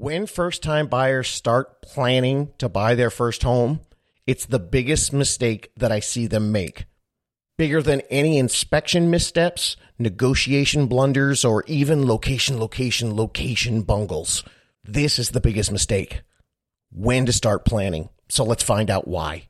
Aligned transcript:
When 0.00 0.26
first 0.26 0.62
time 0.62 0.86
buyers 0.86 1.26
start 1.26 1.82
planning 1.82 2.52
to 2.58 2.68
buy 2.68 2.94
their 2.94 3.10
first 3.10 3.42
home, 3.42 3.80
it's 4.28 4.46
the 4.46 4.60
biggest 4.60 5.12
mistake 5.12 5.72
that 5.76 5.90
I 5.90 5.98
see 5.98 6.28
them 6.28 6.52
make. 6.52 6.84
Bigger 7.56 7.82
than 7.82 8.02
any 8.02 8.38
inspection 8.38 9.10
missteps, 9.10 9.76
negotiation 9.98 10.86
blunders, 10.86 11.44
or 11.44 11.64
even 11.66 12.06
location, 12.06 12.60
location, 12.60 13.16
location 13.16 13.82
bungles. 13.82 14.44
This 14.84 15.18
is 15.18 15.30
the 15.30 15.40
biggest 15.40 15.72
mistake. 15.72 16.22
When 16.92 17.26
to 17.26 17.32
start 17.32 17.64
planning. 17.64 18.08
So 18.28 18.44
let's 18.44 18.62
find 18.62 18.90
out 18.90 19.08
why. 19.08 19.47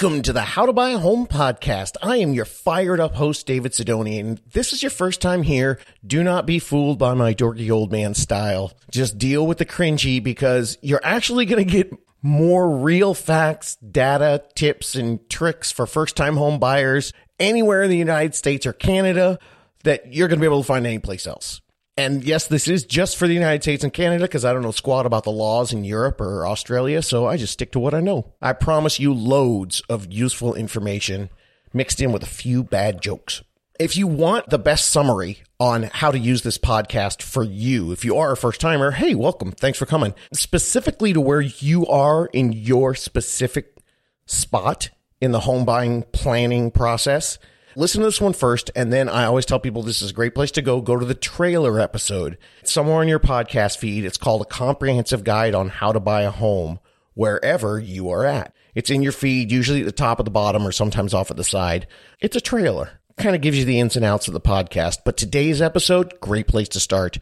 Welcome 0.00 0.22
to 0.22 0.32
the 0.32 0.40
How 0.40 0.64
to 0.64 0.72
Buy 0.72 0.92
a 0.92 0.98
Home 0.98 1.26
podcast. 1.26 1.98
I 2.02 2.16
am 2.16 2.32
your 2.32 2.46
fired 2.46 3.00
up 3.00 3.16
host, 3.16 3.46
David 3.46 3.72
Sidoni, 3.72 4.18
and 4.18 4.40
this 4.50 4.72
is 4.72 4.82
your 4.82 4.88
first 4.88 5.20
time 5.20 5.42
here. 5.42 5.78
Do 6.06 6.24
not 6.24 6.46
be 6.46 6.58
fooled 6.58 6.98
by 6.98 7.12
my 7.12 7.34
dorky 7.34 7.70
old 7.70 7.92
man 7.92 8.14
style. 8.14 8.72
Just 8.90 9.18
deal 9.18 9.46
with 9.46 9.58
the 9.58 9.66
cringy 9.66 10.22
because 10.22 10.78
you're 10.80 11.04
actually 11.04 11.44
going 11.44 11.62
to 11.62 11.70
get 11.70 11.92
more 12.22 12.78
real 12.78 13.12
facts, 13.12 13.76
data, 13.76 14.42
tips, 14.54 14.94
and 14.94 15.28
tricks 15.28 15.70
for 15.70 15.86
first 15.86 16.16
time 16.16 16.38
home 16.38 16.58
buyers 16.58 17.12
anywhere 17.38 17.82
in 17.82 17.90
the 17.90 17.98
United 17.98 18.34
States 18.34 18.64
or 18.64 18.72
Canada 18.72 19.38
that 19.84 20.14
you're 20.14 20.28
going 20.28 20.38
to 20.38 20.40
be 20.40 20.46
able 20.48 20.62
to 20.62 20.66
find 20.66 20.86
anyplace 20.86 21.26
else. 21.26 21.60
And 22.00 22.24
yes, 22.24 22.46
this 22.46 22.66
is 22.66 22.86
just 22.86 23.18
for 23.18 23.28
the 23.28 23.34
United 23.34 23.62
States 23.62 23.84
and 23.84 23.92
Canada 23.92 24.24
because 24.24 24.42
I 24.42 24.54
don't 24.54 24.62
know 24.62 24.70
squat 24.70 25.04
about 25.04 25.24
the 25.24 25.30
laws 25.30 25.70
in 25.70 25.84
Europe 25.84 26.18
or 26.18 26.46
Australia. 26.46 27.02
So 27.02 27.26
I 27.26 27.36
just 27.36 27.52
stick 27.52 27.72
to 27.72 27.78
what 27.78 27.92
I 27.92 28.00
know. 28.00 28.32
I 28.40 28.54
promise 28.54 28.98
you 28.98 29.12
loads 29.12 29.82
of 29.86 30.10
useful 30.10 30.54
information 30.54 31.28
mixed 31.74 32.00
in 32.00 32.10
with 32.10 32.22
a 32.22 32.26
few 32.26 32.64
bad 32.64 33.02
jokes. 33.02 33.42
If 33.78 33.98
you 33.98 34.06
want 34.06 34.48
the 34.48 34.58
best 34.58 34.90
summary 34.90 35.42
on 35.58 35.90
how 35.92 36.10
to 36.10 36.18
use 36.18 36.40
this 36.40 36.56
podcast 36.56 37.20
for 37.20 37.44
you, 37.44 37.92
if 37.92 38.02
you 38.02 38.16
are 38.16 38.32
a 38.32 38.36
first 38.36 38.62
timer, 38.62 38.92
hey, 38.92 39.14
welcome. 39.14 39.52
Thanks 39.52 39.78
for 39.78 39.84
coming. 39.84 40.14
Specifically 40.32 41.12
to 41.12 41.20
where 41.20 41.42
you 41.42 41.86
are 41.86 42.30
in 42.32 42.52
your 42.52 42.94
specific 42.94 43.76
spot 44.24 44.88
in 45.20 45.32
the 45.32 45.40
home 45.40 45.66
buying 45.66 46.04
planning 46.12 46.70
process 46.70 47.38
Listen 47.76 48.00
to 48.00 48.06
this 48.08 48.20
one 48.20 48.32
first, 48.32 48.70
and 48.74 48.92
then 48.92 49.08
I 49.08 49.24
always 49.24 49.46
tell 49.46 49.60
people 49.60 49.82
this 49.82 50.02
is 50.02 50.10
a 50.10 50.14
great 50.14 50.34
place 50.34 50.50
to 50.52 50.62
go. 50.62 50.80
Go 50.80 50.96
to 50.96 51.04
the 51.04 51.14
trailer 51.14 51.78
episode. 51.78 52.36
It's 52.60 52.72
somewhere 52.72 53.00
in 53.00 53.08
your 53.08 53.20
podcast 53.20 53.78
feed. 53.78 54.04
It's 54.04 54.18
called 54.18 54.42
A 54.42 54.46
Comprehensive 54.46 55.22
Guide 55.22 55.54
on 55.54 55.68
How 55.68 55.92
to 55.92 56.00
Buy 56.00 56.22
a 56.22 56.32
Home 56.32 56.80
wherever 57.14 57.78
you 57.78 58.10
are 58.10 58.24
at. 58.24 58.54
It's 58.74 58.90
in 58.90 59.02
your 59.02 59.12
feed, 59.12 59.52
usually 59.52 59.80
at 59.80 59.86
the 59.86 59.92
top 59.92 60.18
of 60.18 60.24
the 60.24 60.32
bottom 60.32 60.66
or 60.66 60.72
sometimes 60.72 61.14
off 61.14 61.30
at 61.30 61.36
the 61.36 61.44
side. 61.44 61.86
It's 62.20 62.36
a 62.36 62.40
trailer. 62.40 63.00
Kind 63.16 63.36
of 63.36 63.42
gives 63.42 63.58
you 63.58 63.64
the 63.64 63.78
ins 63.78 63.94
and 63.94 64.04
outs 64.04 64.26
of 64.26 64.34
the 64.34 64.40
podcast. 64.40 64.98
But 65.04 65.16
today's 65.16 65.62
episode, 65.62 66.18
great 66.20 66.48
place 66.48 66.68
to 66.70 66.80
start. 66.80 67.18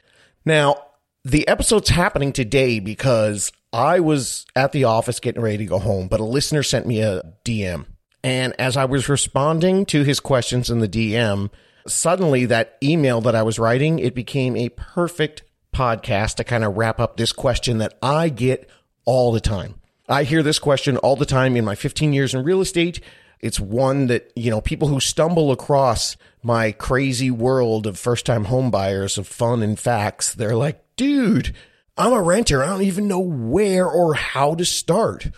Now, 0.46 0.82
the 1.24 1.46
episode's 1.46 1.90
happening 1.90 2.32
today 2.32 2.80
because 2.80 3.52
I 3.72 4.00
was 4.00 4.46
at 4.56 4.72
the 4.72 4.84
office 4.84 5.20
getting 5.20 5.42
ready 5.42 5.58
to 5.58 5.66
go 5.66 5.78
home, 5.78 6.08
but 6.08 6.20
a 6.20 6.24
listener 6.24 6.62
sent 6.62 6.86
me 6.86 7.02
a 7.02 7.22
DM 7.44 7.84
and 8.22 8.54
as 8.58 8.76
I 8.76 8.84
was 8.84 9.08
responding 9.08 9.86
to 9.86 10.02
his 10.02 10.20
questions 10.20 10.70
in 10.70 10.80
the 10.80 10.88
DM, 10.88 11.50
suddenly 11.86 12.46
that 12.46 12.76
email 12.82 13.20
that 13.22 13.34
I 13.34 13.42
was 13.42 13.58
writing, 13.58 13.98
it 13.98 14.14
became 14.14 14.56
a 14.56 14.70
perfect 14.70 15.42
podcast 15.72 16.36
to 16.36 16.44
kind 16.44 16.64
of 16.64 16.76
wrap 16.76 16.98
up 16.98 17.16
this 17.16 17.32
question 17.32 17.78
that 17.78 17.96
I 18.02 18.28
get 18.28 18.68
all 19.04 19.32
the 19.32 19.40
time. 19.40 19.76
I 20.08 20.24
hear 20.24 20.42
this 20.42 20.58
question 20.58 20.96
all 20.98 21.16
the 21.16 21.26
time 21.26 21.56
in 21.56 21.64
my 21.64 21.74
15 21.74 22.12
years 22.12 22.34
in 22.34 22.42
real 22.42 22.60
estate. 22.60 23.00
It's 23.40 23.60
one 23.60 24.06
that, 24.08 24.32
you 24.34 24.50
know, 24.50 24.60
people 24.60 24.88
who 24.88 25.00
stumble 25.00 25.52
across 25.52 26.16
my 26.42 26.72
crazy 26.72 27.30
world 27.30 27.86
of 27.86 27.98
first 27.98 28.26
time 28.26 28.46
home 28.46 28.70
buyers 28.70 29.18
of 29.18 29.28
fun 29.28 29.62
and 29.62 29.78
facts, 29.78 30.34
they're 30.34 30.56
like, 30.56 30.82
dude, 30.96 31.54
I'm 31.96 32.12
a 32.12 32.22
renter. 32.22 32.64
I 32.64 32.68
don't 32.68 32.82
even 32.82 33.06
know 33.06 33.20
where 33.20 33.86
or 33.86 34.14
how 34.14 34.54
to 34.54 34.64
start 34.64 35.28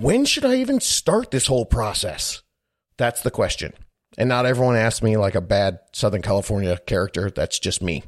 when 0.00 0.24
should 0.24 0.44
I 0.44 0.56
even 0.56 0.80
start 0.80 1.32
this 1.32 1.48
whole 1.48 1.66
process? 1.66 2.42
That's 2.98 3.22
the 3.22 3.32
question. 3.32 3.72
And 4.16 4.28
not 4.28 4.46
everyone 4.46 4.76
asks 4.76 5.02
me 5.02 5.16
like 5.16 5.34
a 5.34 5.40
bad 5.40 5.80
Southern 5.92 6.22
California 6.22 6.78
character. 6.86 7.30
That's 7.30 7.58
just 7.58 7.82
me. 7.82 8.04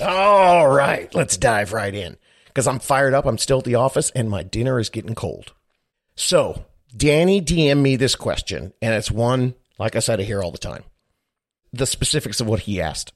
All 0.00 0.68
right, 0.68 1.14
let's 1.14 1.36
dive 1.36 1.72
right 1.72 1.94
in 1.94 2.16
because 2.46 2.66
I'm 2.66 2.80
fired 2.80 3.14
up. 3.14 3.24
I'm 3.24 3.38
still 3.38 3.58
at 3.58 3.64
the 3.64 3.76
office 3.76 4.10
and 4.10 4.28
my 4.28 4.42
dinner 4.42 4.80
is 4.80 4.90
getting 4.90 5.14
cold. 5.14 5.52
So, 6.16 6.64
Danny 6.96 7.40
DM 7.40 7.80
me 7.80 7.94
this 7.94 8.16
question, 8.16 8.72
and 8.82 8.94
it's 8.94 9.10
one, 9.10 9.54
like 9.78 9.94
I 9.94 10.00
said, 10.00 10.18
I 10.20 10.24
hear 10.24 10.42
all 10.42 10.50
the 10.50 10.58
time. 10.58 10.82
The 11.72 11.86
specifics 11.86 12.40
of 12.40 12.48
what 12.48 12.60
he 12.60 12.80
asked. 12.80 13.12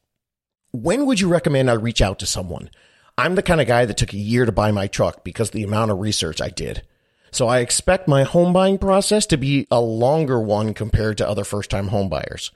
When 0.71 1.07
would 1.07 1.19
you 1.19 1.29
recommend 1.29 1.71
I 1.71 1.75
reach 1.75 2.01
out 2.01 2.21
to 2.21 2.27
someone? 2.27 2.71
I'm 3.19 3.35
the 3.35 3.43
kind 3.43 3.61
of 3.61 3.67
guy 3.67 3.85
that 3.85 3.97
took 3.97 4.13
a 4.13 4.19
year 4.19 4.45
to 4.45 4.53
buy 4.53 4.71
my 4.71 4.87
truck 4.87 5.25
because 5.25 5.51
the 5.51 5.65
amount 5.65 5.91
of 5.91 5.99
research 5.99 6.41
I 6.41 6.51
did. 6.51 6.83
So 7.37 7.49
I 7.49 7.59
expect 7.59 8.09
my 8.09 8.23
home 8.23 8.55
buying 8.55 8.79
process 8.79 9.27
to 9.27 9.37
be 9.37 9.67
a 9.71 9.79
longer 9.79 10.41
one 10.41 10.73
compared 10.73 11.19
to 11.19 11.29
other 11.29 11.45
first 11.45 11.69
time 11.69 11.89
home 11.89 12.09
buyers. 12.09 12.51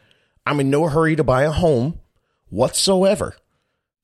I'm 0.47 0.59
in 0.59 0.71
no 0.71 0.89
hurry 0.89 1.17
to 1.17 1.23
buy 1.23 1.43
a 1.43 1.51
home 1.51 2.01
whatsoever. 2.49 3.37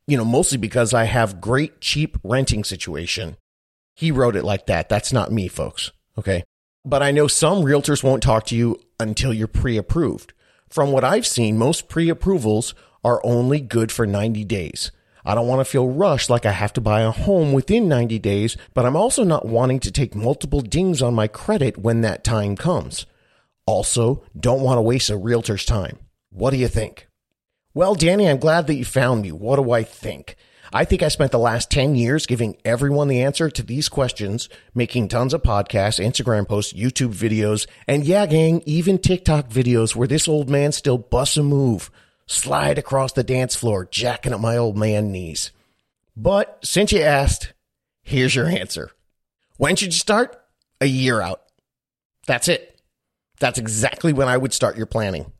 You 0.06 0.18
know, 0.18 0.24
mostly 0.26 0.58
because 0.58 0.92
I 0.92 1.04
have 1.04 1.40
great 1.40 1.80
cheap 1.80 2.18
renting 2.22 2.62
situation. 2.62 3.38
He 3.94 4.10
wrote 4.10 4.36
it 4.36 4.44
like 4.44 4.66
that. 4.66 4.90
That's 4.90 5.14
not 5.14 5.32
me, 5.32 5.48
folks. 5.48 5.92
Okay. 6.18 6.44
But 6.84 7.02
I 7.02 7.10
know 7.10 7.26
some 7.26 7.62
realtors 7.62 8.04
won't 8.04 8.22
talk 8.22 8.44
to 8.48 8.54
you 8.54 8.78
until 9.00 9.32
you're 9.32 9.48
pre-approved. 9.48 10.34
From 10.68 10.92
what 10.92 11.04
I've 11.04 11.26
seen, 11.26 11.56
most 11.56 11.88
pre-approvals 11.88 12.74
are 13.02 13.24
only 13.24 13.60
good 13.60 13.90
for 13.90 14.06
90 14.06 14.44
days. 14.44 14.90
I 15.28 15.34
don't 15.34 15.48
want 15.48 15.58
to 15.58 15.64
feel 15.64 15.88
rushed 15.88 16.30
like 16.30 16.46
I 16.46 16.52
have 16.52 16.72
to 16.74 16.80
buy 16.80 17.00
a 17.00 17.10
home 17.10 17.52
within 17.52 17.88
90 17.88 18.20
days, 18.20 18.56
but 18.74 18.86
I'm 18.86 18.94
also 18.94 19.24
not 19.24 19.44
wanting 19.44 19.80
to 19.80 19.90
take 19.90 20.14
multiple 20.14 20.60
dings 20.60 21.02
on 21.02 21.16
my 21.16 21.26
credit 21.26 21.76
when 21.76 22.02
that 22.02 22.22
time 22.22 22.54
comes. 22.54 23.06
Also, 23.66 24.22
don't 24.38 24.60
want 24.60 24.78
to 24.78 24.82
waste 24.82 25.10
a 25.10 25.16
realtor's 25.16 25.64
time. 25.64 25.98
What 26.30 26.50
do 26.50 26.58
you 26.58 26.68
think? 26.68 27.08
Well, 27.74 27.96
Danny, 27.96 28.28
I'm 28.28 28.38
glad 28.38 28.68
that 28.68 28.76
you 28.76 28.84
found 28.84 29.22
me. 29.22 29.32
What 29.32 29.56
do 29.56 29.72
I 29.72 29.82
think? 29.82 30.36
I 30.72 30.84
think 30.84 31.02
I 31.02 31.08
spent 31.08 31.32
the 31.32 31.40
last 31.40 31.72
10 31.72 31.96
years 31.96 32.26
giving 32.26 32.56
everyone 32.64 33.08
the 33.08 33.22
answer 33.22 33.50
to 33.50 33.62
these 33.64 33.88
questions, 33.88 34.48
making 34.76 35.08
tons 35.08 35.34
of 35.34 35.42
podcasts, 35.42 36.04
Instagram 36.04 36.46
posts, 36.46 36.72
YouTube 36.72 37.14
videos, 37.14 37.66
and 37.88 38.04
yeah, 38.04 38.26
gang, 38.26 38.62
even 38.64 38.96
TikTok 38.96 39.48
videos 39.48 39.96
where 39.96 40.06
this 40.06 40.28
old 40.28 40.48
man 40.48 40.70
still 40.70 40.98
busts 40.98 41.36
a 41.36 41.42
move 41.42 41.90
slide 42.26 42.78
across 42.78 43.12
the 43.12 43.24
dance 43.24 43.54
floor, 43.54 43.84
jacking 43.84 44.32
up 44.32 44.40
my 44.40 44.56
old 44.56 44.76
man 44.76 45.12
knees. 45.12 45.52
But 46.16 46.58
since 46.64 46.92
you 46.92 47.00
asked, 47.00 47.52
here's 48.02 48.34
your 48.34 48.46
answer. 48.46 48.90
When 49.56 49.76
should 49.76 49.88
you 49.94 49.98
start? 49.98 50.36
A 50.80 50.86
year 50.86 51.20
out. 51.20 51.42
That's 52.26 52.48
it. 52.48 52.80
That's 53.38 53.58
exactly 53.58 54.12
when 54.12 54.28
I 54.28 54.36
would 54.36 54.52
start 54.52 54.76
your 54.76 54.86
planning. 54.86 55.32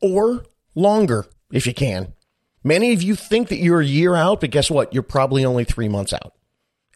Or 0.00 0.44
longer, 0.74 1.26
if 1.52 1.66
you 1.66 1.74
can. 1.74 2.14
Many 2.62 2.92
of 2.92 3.02
you 3.02 3.14
think 3.14 3.48
that 3.48 3.58
you're 3.58 3.80
a 3.80 3.86
year 3.86 4.14
out, 4.14 4.40
but 4.40 4.50
guess 4.50 4.70
what? 4.70 4.92
You're 4.92 5.02
probably 5.02 5.44
only 5.44 5.64
three 5.64 5.88
months 5.88 6.12
out. 6.12 6.34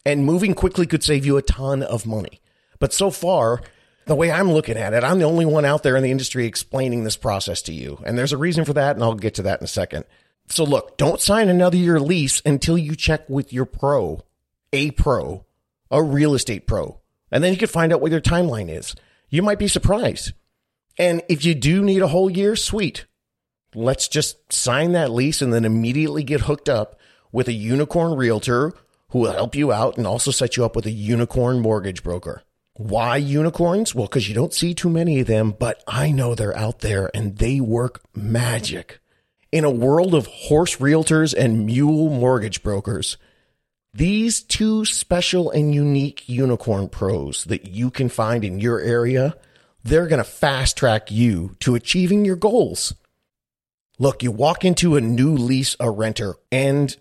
And 0.05 0.25
moving 0.25 0.53
quickly 0.53 0.85
could 0.85 1.03
save 1.03 1.25
you 1.25 1.37
a 1.37 1.41
ton 1.41 1.81
of 1.81 2.05
money. 2.05 2.39
But 2.79 2.93
so 2.93 3.09
far, 3.09 3.61
the 4.05 4.15
way 4.15 4.31
I'm 4.31 4.51
looking 4.51 4.77
at 4.77 4.93
it, 4.93 5.03
I'm 5.03 5.19
the 5.19 5.25
only 5.25 5.45
one 5.45 5.65
out 5.65 5.83
there 5.83 5.95
in 5.95 6.03
the 6.03 6.11
industry 6.11 6.45
explaining 6.45 7.03
this 7.03 7.17
process 7.17 7.61
to 7.63 7.73
you. 7.73 7.99
And 8.05 8.17
there's 8.17 8.33
a 8.33 8.37
reason 8.37 8.65
for 8.65 8.73
that, 8.73 8.95
and 8.95 9.03
I'll 9.03 9.15
get 9.15 9.35
to 9.35 9.41
that 9.43 9.59
in 9.59 9.65
a 9.65 9.67
second. 9.67 10.05
So 10.47 10.63
look, 10.63 10.97
don't 10.97 11.19
sign 11.19 11.49
another 11.49 11.77
year 11.77 11.99
lease 11.99 12.41
until 12.45 12.77
you 12.77 12.95
check 12.95 13.27
with 13.27 13.51
your 13.51 13.65
pro, 13.65 14.23
a 14.71 14.91
pro, 14.91 15.45
a 15.89 16.03
real 16.03 16.35
estate 16.35 16.67
pro. 16.67 16.99
And 17.31 17.43
then 17.43 17.51
you 17.51 17.57
can 17.57 17.67
find 17.67 17.91
out 17.91 18.01
what 18.01 18.11
your 18.11 18.21
timeline 18.21 18.69
is. 18.69 18.95
You 19.29 19.41
might 19.41 19.59
be 19.59 19.67
surprised. 19.67 20.33
And 20.97 21.23
if 21.27 21.43
you 21.43 21.55
do 21.55 21.83
need 21.83 22.01
a 22.01 22.07
whole 22.07 22.29
year, 22.29 22.55
sweet. 22.55 23.05
Let's 23.73 24.07
just 24.07 24.53
sign 24.53 24.93
that 24.93 25.11
lease 25.11 25.41
and 25.41 25.51
then 25.51 25.65
immediately 25.65 26.23
get 26.23 26.41
hooked 26.41 26.69
up 26.69 26.97
with 27.31 27.47
a 27.47 27.53
unicorn 27.53 28.13
realtor 28.13 28.71
who 29.09 29.19
will 29.19 29.33
help 29.33 29.55
you 29.55 29.73
out 29.73 29.97
and 29.97 30.07
also 30.07 30.31
set 30.31 30.55
you 30.55 30.63
up 30.63 30.75
with 30.75 30.85
a 30.85 30.91
unicorn 30.91 31.59
mortgage 31.59 32.03
broker. 32.03 32.43
Why 32.77 33.15
unicorns? 33.15 33.95
Well, 33.95 34.07
because 34.07 34.27
you 34.27 34.35
don't 34.35 34.53
see 34.53 34.73
too 34.73 34.89
many 34.89 35.21
of 35.21 35.27
them, 35.27 35.55
but 35.57 35.81
I 35.87 36.11
know 36.11 36.35
they're 36.35 36.57
out 36.57 36.79
there 36.79 37.09
and 37.13 37.37
they 37.37 37.61
work 37.61 38.01
magic. 38.13 38.99
In 39.51 39.63
a 39.63 39.71
world 39.71 40.13
of 40.13 40.27
horse 40.27 40.75
realtors 40.75 41.33
and 41.33 41.65
mule 41.65 42.09
mortgage 42.09 42.63
brokers, 42.63 43.15
these 43.93 44.43
two 44.43 44.83
special 44.83 45.49
and 45.51 45.73
unique 45.73 46.27
unicorn 46.27 46.89
pros 46.89 47.45
that 47.45 47.65
you 47.65 47.89
can 47.89 48.09
find 48.09 48.43
in 48.43 48.59
your 48.59 48.81
area, 48.81 49.37
they're 49.85 50.07
going 50.07 50.17
to 50.17 50.29
fast 50.29 50.75
track 50.75 51.09
you 51.09 51.55
to 51.61 51.75
achieving 51.75 52.25
your 52.25 52.35
goals. 52.35 52.93
Look, 53.97 54.21
you 54.21 54.31
walk 54.31 54.65
into 54.65 54.97
a 54.97 55.01
new 55.01 55.33
lease 55.33 55.77
a 55.79 55.89
renter 55.89 56.35
and 56.51 56.93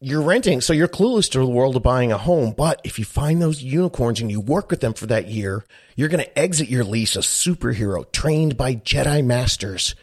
you're 0.00 0.22
renting, 0.22 0.60
so 0.60 0.72
you're 0.74 0.88
clueless 0.88 1.30
to 1.30 1.38
the 1.38 1.46
world 1.46 1.74
of 1.74 1.82
buying 1.82 2.12
a 2.12 2.18
home. 2.18 2.52
But 2.56 2.80
if 2.84 2.98
you 2.98 3.04
find 3.04 3.40
those 3.40 3.62
unicorns 3.62 4.20
and 4.20 4.30
you 4.30 4.40
work 4.40 4.70
with 4.70 4.80
them 4.80 4.92
for 4.92 5.06
that 5.06 5.28
year, 5.28 5.64
you're 5.96 6.10
going 6.10 6.22
to 6.22 6.38
exit 6.38 6.68
your 6.68 6.84
lease 6.84 7.16
a 7.16 7.20
superhero 7.20 8.10
trained 8.12 8.56
by 8.56 8.74
Jedi 8.74 9.24
masters. 9.24 9.94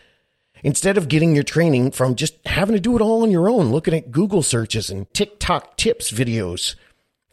Instead 0.63 0.97
of 0.97 1.09
getting 1.09 1.35
your 1.35 1.43
training 1.43 1.91
from 1.91 2.15
just 2.15 2.35
having 2.47 2.73
to 2.73 2.79
do 2.79 2.95
it 2.95 3.01
all 3.01 3.21
on 3.21 3.29
your 3.29 3.49
own, 3.49 3.71
looking 3.71 3.93
at 3.93 4.11
Google 4.11 4.41
searches 4.41 4.89
and 4.89 5.13
TikTok 5.13 5.77
tips 5.77 6.11
videos. 6.11 6.75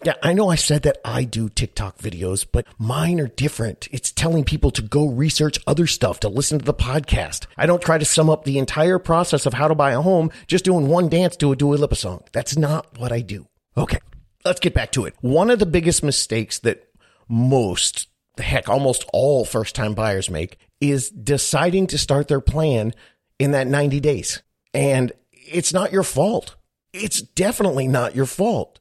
Yeah, 0.02 0.14
I 0.22 0.32
know 0.32 0.48
I 0.48 0.54
said 0.54 0.82
that 0.84 0.96
I 1.04 1.24
do 1.24 1.50
TikTok 1.50 1.98
videos, 1.98 2.46
but 2.50 2.66
mine 2.78 3.20
are 3.20 3.26
different. 3.28 3.86
It's 3.92 4.10
telling 4.10 4.44
people 4.44 4.70
to 4.70 4.80
go 4.80 5.06
research 5.06 5.58
other 5.66 5.86
stuff, 5.86 6.20
to 6.20 6.28
listen 6.30 6.58
to 6.58 6.64
the 6.64 6.72
podcast. 6.72 7.46
I 7.58 7.66
don't 7.66 7.82
try 7.82 7.98
to 7.98 8.04
sum 8.06 8.30
up 8.30 8.44
the 8.44 8.58
entire 8.58 8.98
process 8.98 9.44
of 9.44 9.52
how 9.52 9.68
to 9.68 9.74
buy 9.74 9.92
a 9.92 10.00
home 10.00 10.30
just 10.46 10.64
doing 10.64 10.88
one 10.88 11.10
dance 11.10 11.36
to 11.36 11.52
a 11.52 11.56
Dua 11.56 11.74
Lipa 11.74 11.96
song. 11.96 12.24
That's 12.32 12.56
not 12.56 12.98
what 12.98 13.12
I 13.12 13.20
do. 13.20 13.46
Okay, 13.76 13.98
let's 14.42 14.60
get 14.60 14.72
back 14.72 14.90
to 14.92 15.04
it. 15.04 15.14
One 15.20 15.50
of 15.50 15.58
the 15.58 15.66
biggest 15.66 16.02
mistakes 16.02 16.60
that 16.60 16.88
most, 17.28 18.08
heck, 18.38 18.70
almost 18.70 19.04
all 19.12 19.44
first 19.44 19.74
time 19.74 19.92
buyers 19.92 20.30
make 20.30 20.56
is 20.80 21.10
deciding 21.10 21.88
to 21.88 21.98
start 21.98 22.26
their 22.26 22.40
plan 22.40 22.94
in 23.38 23.50
that 23.50 23.66
90 23.66 24.00
days. 24.00 24.42
And 24.72 25.12
it's 25.30 25.74
not 25.74 25.92
your 25.92 26.04
fault. 26.04 26.56
It's 26.94 27.20
definitely 27.20 27.86
not 27.86 28.16
your 28.16 28.24
fault. 28.24 28.79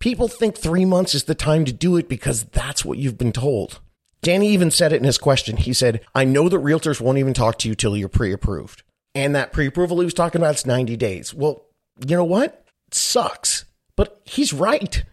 People 0.00 0.28
think 0.28 0.56
three 0.56 0.86
months 0.86 1.14
is 1.14 1.24
the 1.24 1.34
time 1.34 1.66
to 1.66 1.72
do 1.72 1.96
it 1.96 2.08
because 2.08 2.44
that's 2.44 2.84
what 2.84 2.98
you've 2.98 3.18
been 3.18 3.32
told. 3.32 3.80
Danny 4.22 4.48
even 4.48 4.70
said 4.70 4.92
it 4.92 4.96
in 4.96 5.04
his 5.04 5.18
question. 5.18 5.58
He 5.58 5.72
said, 5.72 6.00
I 6.14 6.24
know 6.24 6.48
that 6.48 6.56
realtors 6.56 7.00
won't 7.00 7.18
even 7.18 7.34
talk 7.34 7.58
to 7.58 7.68
you 7.68 7.74
till 7.74 7.96
you're 7.96 8.08
pre 8.08 8.32
approved. 8.32 8.82
And 9.14 9.34
that 9.34 9.52
pre 9.52 9.66
approval 9.66 10.00
he 10.00 10.04
was 10.04 10.14
talking 10.14 10.40
about 10.40 10.56
is 10.56 10.66
90 10.66 10.96
days. 10.96 11.34
Well, 11.34 11.66
you 12.06 12.16
know 12.16 12.24
what? 12.24 12.64
It 12.88 12.94
sucks. 12.94 13.66
But 13.94 14.20
he's 14.24 14.52
right. 14.52 15.04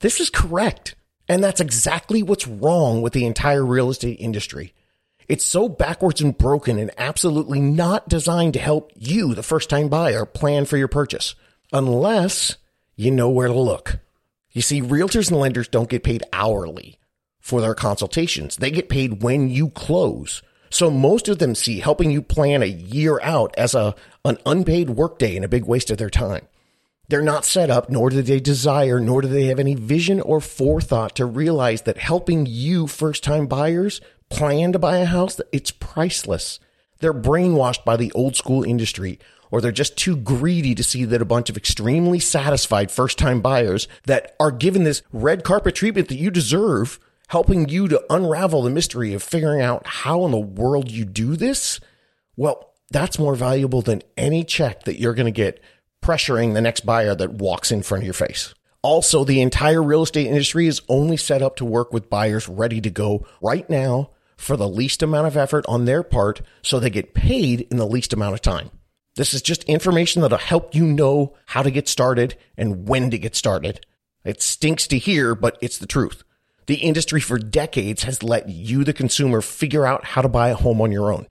This 0.00 0.20
is 0.20 0.28
correct. 0.28 0.94
And 1.26 1.42
that's 1.42 1.60
exactly 1.60 2.22
what's 2.22 2.46
wrong 2.46 3.00
with 3.00 3.14
the 3.14 3.24
entire 3.24 3.64
real 3.64 3.88
estate 3.88 4.18
industry. 4.20 4.74
It's 5.26 5.44
so 5.44 5.70
backwards 5.70 6.20
and 6.20 6.36
broken 6.36 6.78
and 6.78 6.90
absolutely 6.98 7.60
not 7.60 8.10
designed 8.10 8.52
to 8.54 8.60
help 8.60 8.92
you, 8.94 9.34
the 9.34 9.42
first 9.42 9.70
time 9.70 9.88
buyer, 9.88 10.26
plan 10.26 10.66
for 10.66 10.76
your 10.76 10.88
purchase. 10.88 11.34
Unless 11.72 12.58
you 12.94 13.10
know 13.10 13.30
where 13.30 13.48
to 13.48 13.58
look. 13.58 14.00
You 14.54 14.62
see, 14.62 14.80
realtors 14.80 15.30
and 15.30 15.40
lenders 15.40 15.68
don't 15.68 15.90
get 15.90 16.04
paid 16.04 16.22
hourly 16.32 16.98
for 17.40 17.60
their 17.60 17.74
consultations. 17.74 18.56
They 18.56 18.70
get 18.70 18.88
paid 18.88 19.22
when 19.22 19.50
you 19.50 19.68
close. 19.70 20.42
So 20.70 20.90
most 20.90 21.28
of 21.28 21.40
them 21.40 21.54
see 21.54 21.80
helping 21.80 22.10
you 22.10 22.22
plan 22.22 22.62
a 22.62 22.66
year 22.66 23.20
out 23.22 23.54
as 23.58 23.74
a, 23.74 23.94
an 24.24 24.38
unpaid 24.46 24.90
workday 24.90 25.36
and 25.36 25.44
a 25.44 25.48
big 25.48 25.64
waste 25.64 25.90
of 25.90 25.98
their 25.98 26.08
time. 26.08 26.46
They're 27.08 27.20
not 27.20 27.44
set 27.44 27.68
up, 27.68 27.90
nor 27.90 28.08
do 28.10 28.22
they 28.22 28.40
desire, 28.40 28.98
nor 28.98 29.20
do 29.20 29.28
they 29.28 29.44
have 29.46 29.58
any 29.58 29.74
vision 29.74 30.20
or 30.20 30.40
forethought 30.40 31.14
to 31.16 31.26
realize 31.26 31.82
that 31.82 31.98
helping 31.98 32.46
you 32.46 32.86
first 32.86 33.22
time 33.22 33.46
buyers 33.46 34.00
plan 34.30 34.72
to 34.72 34.78
buy 34.78 34.98
a 34.98 35.04
house, 35.04 35.40
it's 35.52 35.70
priceless. 35.70 36.60
They're 37.00 37.12
brainwashed 37.12 37.84
by 37.84 37.96
the 37.96 38.10
old 38.12 38.36
school 38.36 38.62
industry 38.62 39.18
or 39.54 39.60
they're 39.60 39.70
just 39.70 39.96
too 39.96 40.16
greedy 40.16 40.74
to 40.74 40.82
see 40.82 41.04
that 41.04 41.22
a 41.22 41.24
bunch 41.24 41.48
of 41.48 41.56
extremely 41.56 42.18
satisfied 42.18 42.90
first 42.90 43.18
time 43.18 43.40
buyers 43.40 43.86
that 44.02 44.34
are 44.40 44.50
given 44.50 44.82
this 44.82 45.02
red 45.12 45.44
carpet 45.44 45.76
treatment 45.76 46.08
that 46.08 46.16
you 46.16 46.28
deserve, 46.28 46.98
helping 47.28 47.68
you 47.68 47.86
to 47.86 48.04
unravel 48.10 48.62
the 48.62 48.70
mystery 48.70 49.14
of 49.14 49.22
figuring 49.22 49.62
out 49.62 49.86
how 49.86 50.24
in 50.24 50.32
the 50.32 50.40
world 50.40 50.90
you 50.90 51.04
do 51.04 51.36
this. 51.36 51.78
Well, 52.36 52.72
that's 52.90 53.16
more 53.16 53.36
valuable 53.36 53.80
than 53.80 54.02
any 54.16 54.42
check 54.42 54.82
that 54.86 54.98
you're 54.98 55.14
going 55.14 55.26
to 55.26 55.30
get 55.30 55.62
pressuring 56.02 56.54
the 56.54 56.60
next 56.60 56.84
buyer 56.84 57.14
that 57.14 57.34
walks 57.34 57.70
in 57.70 57.84
front 57.84 58.02
of 58.02 58.06
your 58.06 58.12
face. 58.12 58.54
Also, 58.82 59.22
the 59.22 59.40
entire 59.40 59.80
real 59.80 60.02
estate 60.02 60.26
industry 60.26 60.66
is 60.66 60.82
only 60.88 61.16
set 61.16 61.42
up 61.42 61.54
to 61.54 61.64
work 61.64 61.92
with 61.92 62.10
buyers 62.10 62.48
ready 62.48 62.80
to 62.80 62.90
go 62.90 63.24
right 63.40 63.70
now 63.70 64.10
for 64.36 64.56
the 64.56 64.68
least 64.68 65.00
amount 65.00 65.28
of 65.28 65.36
effort 65.36 65.64
on 65.68 65.84
their 65.84 66.02
part 66.02 66.42
so 66.60 66.80
they 66.80 66.90
get 66.90 67.14
paid 67.14 67.60
in 67.70 67.76
the 67.76 67.86
least 67.86 68.12
amount 68.12 68.34
of 68.34 68.42
time. 68.42 68.72
This 69.16 69.32
is 69.32 69.42
just 69.42 69.64
information 69.64 70.22
that'll 70.22 70.38
help 70.38 70.74
you 70.74 70.84
know 70.84 71.34
how 71.46 71.62
to 71.62 71.70
get 71.70 71.88
started 71.88 72.36
and 72.56 72.88
when 72.88 73.10
to 73.10 73.18
get 73.18 73.36
started. 73.36 73.84
It 74.24 74.42
stinks 74.42 74.86
to 74.88 74.98
hear, 74.98 75.34
but 75.34 75.58
it's 75.60 75.78
the 75.78 75.86
truth. 75.86 76.24
The 76.66 76.76
industry 76.76 77.20
for 77.20 77.38
decades 77.38 78.04
has 78.04 78.22
let 78.22 78.48
you, 78.48 78.84
the 78.84 78.92
consumer, 78.92 79.40
figure 79.40 79.86
out 79.86 80.04
how 80.04 80.22
to 80.22 80.28
buy 80.28 80.48
a 80.48 80.54
home 80.54 80.80
on 80.80 80.90
your 80.90 81.12
own. 81.12 81.26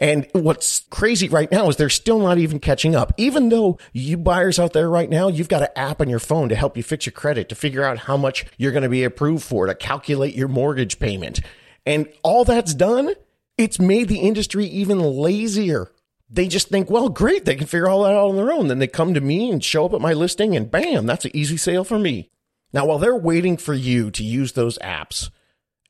And 0.00 0.26
what's 0.32 0.80
crazy 0.90 1.28
right 1.28 1.50
now 1.50 1.68
is 1.68 1.76
they're 1.76 1.88
still 1.88 2.18
not 2.18 2.38
even 2.38 2.58
catching 2.58 2.96
up. 2.96 3.12
Even 3.16 3.48
though 3.48 3.78
you 3.92 4.16
buyers 4.16 4.58
out 4.58 4.72
there 4.72 4.90
right 4.90 5.08
now, 5.08 5.28
you've 5.28 5.48
got 5.48 5.62
an 5.62 5.68
app 5.76 6.00
on 6.00 6.10
your 6.10 6.18
phone 6.18 6.48
to 6.48 6.56
help 6.56 6.76
you 6.76 6.82
fix 6.82 7.06
your 7.06 7.12
credit, 7.12 7.48
to 7.48 7.54
figure 7.54 7.84
out 7.84 7.98
how 7.98 8.16
much 8.16 8.44
you're 8.58 8.72
going 8.72 8.82
to 8.82 8.88
be 8.88 9.04
approved 9.04 9.44
for, 9.44 9.66
to 9.66 9.74
calculate 9.74 10.34
your 10.34 10.48
mortgage 10.48 10.98
payment. 10.98 11.40
And 11.86 12.08
all 12.24 12.44
that's 12.44 12.74
done, 12.74 13.14
it's 13.56 13.78
made 13.78 14.08
the 14.08 14.18
industry 14.18 14.66
even 14.66 14.98
lazier 14.98 15.92
they 16.28 16.48
just 16.48 16.68
think, 16.68 16.90
well, 16.90 17.08
great, 17.08 17.44
they 17.44 17.54
can 17.54 17.66
figure 17.66 17.88
all 17.88 18.02
that 18.04 18.14
out 18.14 18.30
on 18.30 18.36
their 18.36 18.52
own. 18.52 18.68
Then 18.68 18.78
they 18.78 18.86
come 18.86 19.14
to 19.14 19.20
me 19.20 19.50
and 19.50 19.62
show 19.62 19.86
up 19.86 19.94
at 19.94 20.00
my 20.00 20.12
listing, 20.12 20.56
and 20.56 20.70
bam, 20.70 21.06
that's 21.06 21.24
an 21.24 21.30
easy 21.34 21.56
sale 21.56 21.84
for 21.84 21.98
me. 21.98 22.30
Now, 22.72 22.86
while 22.86 22.98
they're 22.98 23.16
waiting 23.16 23.56
for 23.56 23.74
you 23.74 24.10
to 24.10 24.24
use 24.24 24.52
those 24.52 24.78
apps 24.78 25.30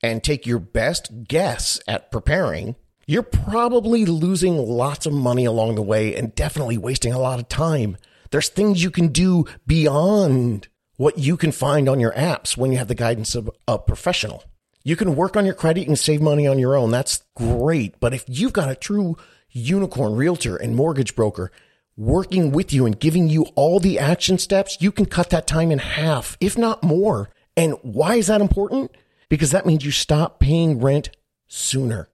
and 0.03 0.23
take 0.23 0.47
your 0.47 0.59
best 0.59 1.25
guess 1.27 1.81
at 1.89 2.11
preparing, 2.11 2.77
you're 3.07 3.23
probably 3.23 4.05
losing 4.05 4.57
lots 4.57 5.07
of 5.07 5.13
money 5.13 5.45
along 5.45 5.77
the 5.77 5.83
way 5.83 6.15
and 6.15 6.35
definitely 6.35 6.77
wasting 6.77 7.13
a 7.13 7.19
lot 7.19 7.39
of 7.39 7.49
time. 7.49 7.97
There's 8.31 8.49
things 8.49 8.83
you 8.83 8.91
can 8.91 9.09
do 9.09 9.47
beyond 9.67 10.69
what 10.97 11.19
you 11.19 11.37
can 11.37 11.53
find 11.53 11.89
on 11.89 12.01
your 12.01 12.13
apps 12.13 12.57
when 12.57 12.73
you 12.73 12.79
have 12.79 12.89
the 12.89 12.95
guidance 12.95 13.35
of 13.35 13.51
a 13.67 13.79
professional. 13.79 14.45
You 14.83 14.97
can 14.97 15.17
work 15.17 15.37
on 15.37 15.47
your 15.47 15.55
credit 15.55 15.89
and 15.89 15.99
save 15.99 16.21
money 16.21 16.47
on 16.47 16.59
your 16.59 16.77
own. 16.77 16.91
That's 16.91 17.23
great. 17.35 17.99
But 18.01 18.13
if 18.13 18.25
you've 18.27 18.53
got 18.53 18.71
a 18.71 18.77
true 18.77 19.17
unicorn 19.55 20.15
realtor 20.17 20.56
and 20.56 20.77
mortgage 20.77 21.15
broker 21.15 21.51
working 21.97 22.51
with 22.51 22.73
you 22.73 22.87
and 22.87 22.99
giving 22.99 23.29
you 23.29 23.45
all 23.55 23.81
the 23.81 23.99
action 23.99 24.37
steps, 24.37 24.79
you 24.81 24.91
can 24.93 25.06
cut 25.06 25.31
that 25.31 25.47
time 25.47 25.71
in 25.71 25.79
half, 25.79 26.37
if 26.41 26.59
not 26.59 26.83
more. 26.83 27.31
And 27.56 27.77
why 27.83 28.17
is 28.17 28.27
that 28.27 28.41
important? 28.41 28.91
Because 29.29 29.53
that 29.53 29.67
means 29.67 29.85
you 29.85 29.91
stop 29.91 30.41
paying 30.41 30.81
rent 30.81 31.11
sooner. 31.47 32.09